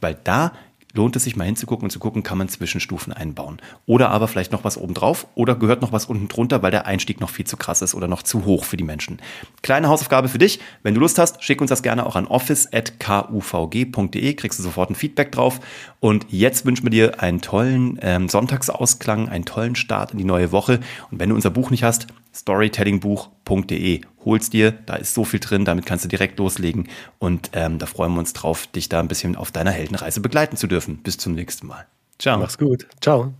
Weil 0.00 0.16
da 0.22 0.52
lohnt 0.94 1.16
es 1.16 1.24
sich 1.24 1.36
mal 1.36 1.44
hinzugucken 1.44 1.84
und 1.84 1.90
zu 1.90 1.98
gucken, 1.98 2.22
kann 2.22 2.38
man 2.38 2.48
Zwischenstufen 2.48 3.12
einbauen. 3.12 3.60
Oder 3.86 4.10
aber 4.10 4.28
vielleicht 4.28 4.52
noch 4.52 4.64
was 4.64 4.78
obendrauf 4.78 5.26
oder 5.34 5.54
gehört 5.54 5.82
noch 5.82 5.92
was 5.92 6.06
unten 6.06 6.28
drunter, 6.28 6.62
weil 6.62 6.70
der 6.70 6.86
Einstieg 6.86 7.20
noch 7.20 7.28
viel 7.30 7.46
zu 7.46 7.56
krass 7.56 7.82
ist 7.82 7.94
oder 7.94 8.08
noch 8.08 8.22
zu 8.22 8.44
hoch 8.44 8.64
für 8.64 8.76
die 8.76 8.84
Menschen. 8.84 9.20
Kleine 9.62 9.88
Hausaufgabe 9.88 10.28
für 10.28 10.38
dich. 10.38 10.60
Wenn 10.82 10.94
du 10.94 11.00
Lust 11.00 11.18
hast, 11.18 11.42
schick 11.42 11.60
uns 11.60 11.70
das 11.70 11.82
gerne 11.82 12.06
auch 12.06 12.14
an 12.16 12.26
office.kuvg.de, 12.26 14.34
kriegst 14.34 14.58
du 14.58 14.62
sofort 14.62 14.90
ein 14.90 14.94
Feedback 14.94 15.32
drauf. 15.32 15.60
Und 16.00 16.26
jetzt 16.30 16.66
wünschen 16.66 16.84
wir 16.84 16.90
dir 16.90 17.22
einen 17.22 17.40
tollen 17.40 17.98
ähm, 18.02 18.28
Sonntagsausklang, 18.28 19.28
einen 19.28 19.44
tollen 19.44 19.76
Start 19.76 20.12
in 20.12 20.18
die 20.18 20.24
neue 20.24 20.52
Woche. 20.52 20.80
Und 21.10 21.20
wenn 21.20 21.30
du 21.30 21.34
unser 21.34 21.50
Buch 21.50 21.70
nicht 21.70 21.84
hast, 21.84 22.06
storytellingbuch.de. 22.34 24.00
Hol's 24.24 24.50
dir, 24.50 24.72
da 24.72 24.96
ist 24.96 25.14
so 25.14 25.24
viel 25.24 25.40
drin, 25.40 25.64
damit 25.64 25.86
kannst 25.86 26.04
du 26.04 26.08
direkt 26.08 26.38
loslegen 26.38 26.88
und 27.18 27.50
ähm, 27.52 27.78
da 27.78 27.86
freuen 27.86 28.12
wir 28.12 28.20
uns 28.20 28.32
drauf, 28.32 28.66
dich 28.68 28.88
da 28.88 29.00
ein 29.00 29.08
bisschen 29.08 29.36
auf 29.36 29.50
deiner 29.50 29.72
Heldenreise 29.72 30.20
begleiten 30.20 30.56
zu 30.56 30.66
dürfen. 30.66 30.98
Bis 30.98 31.18
zum 31.18 31.34
nächsten 31.34 31.66
Mal. 31.66 31.86
Ciao. 32.18 32.38
Mach's 32.38 32.58
gut. 32.58 32.86
Ciao. 33.00 33.34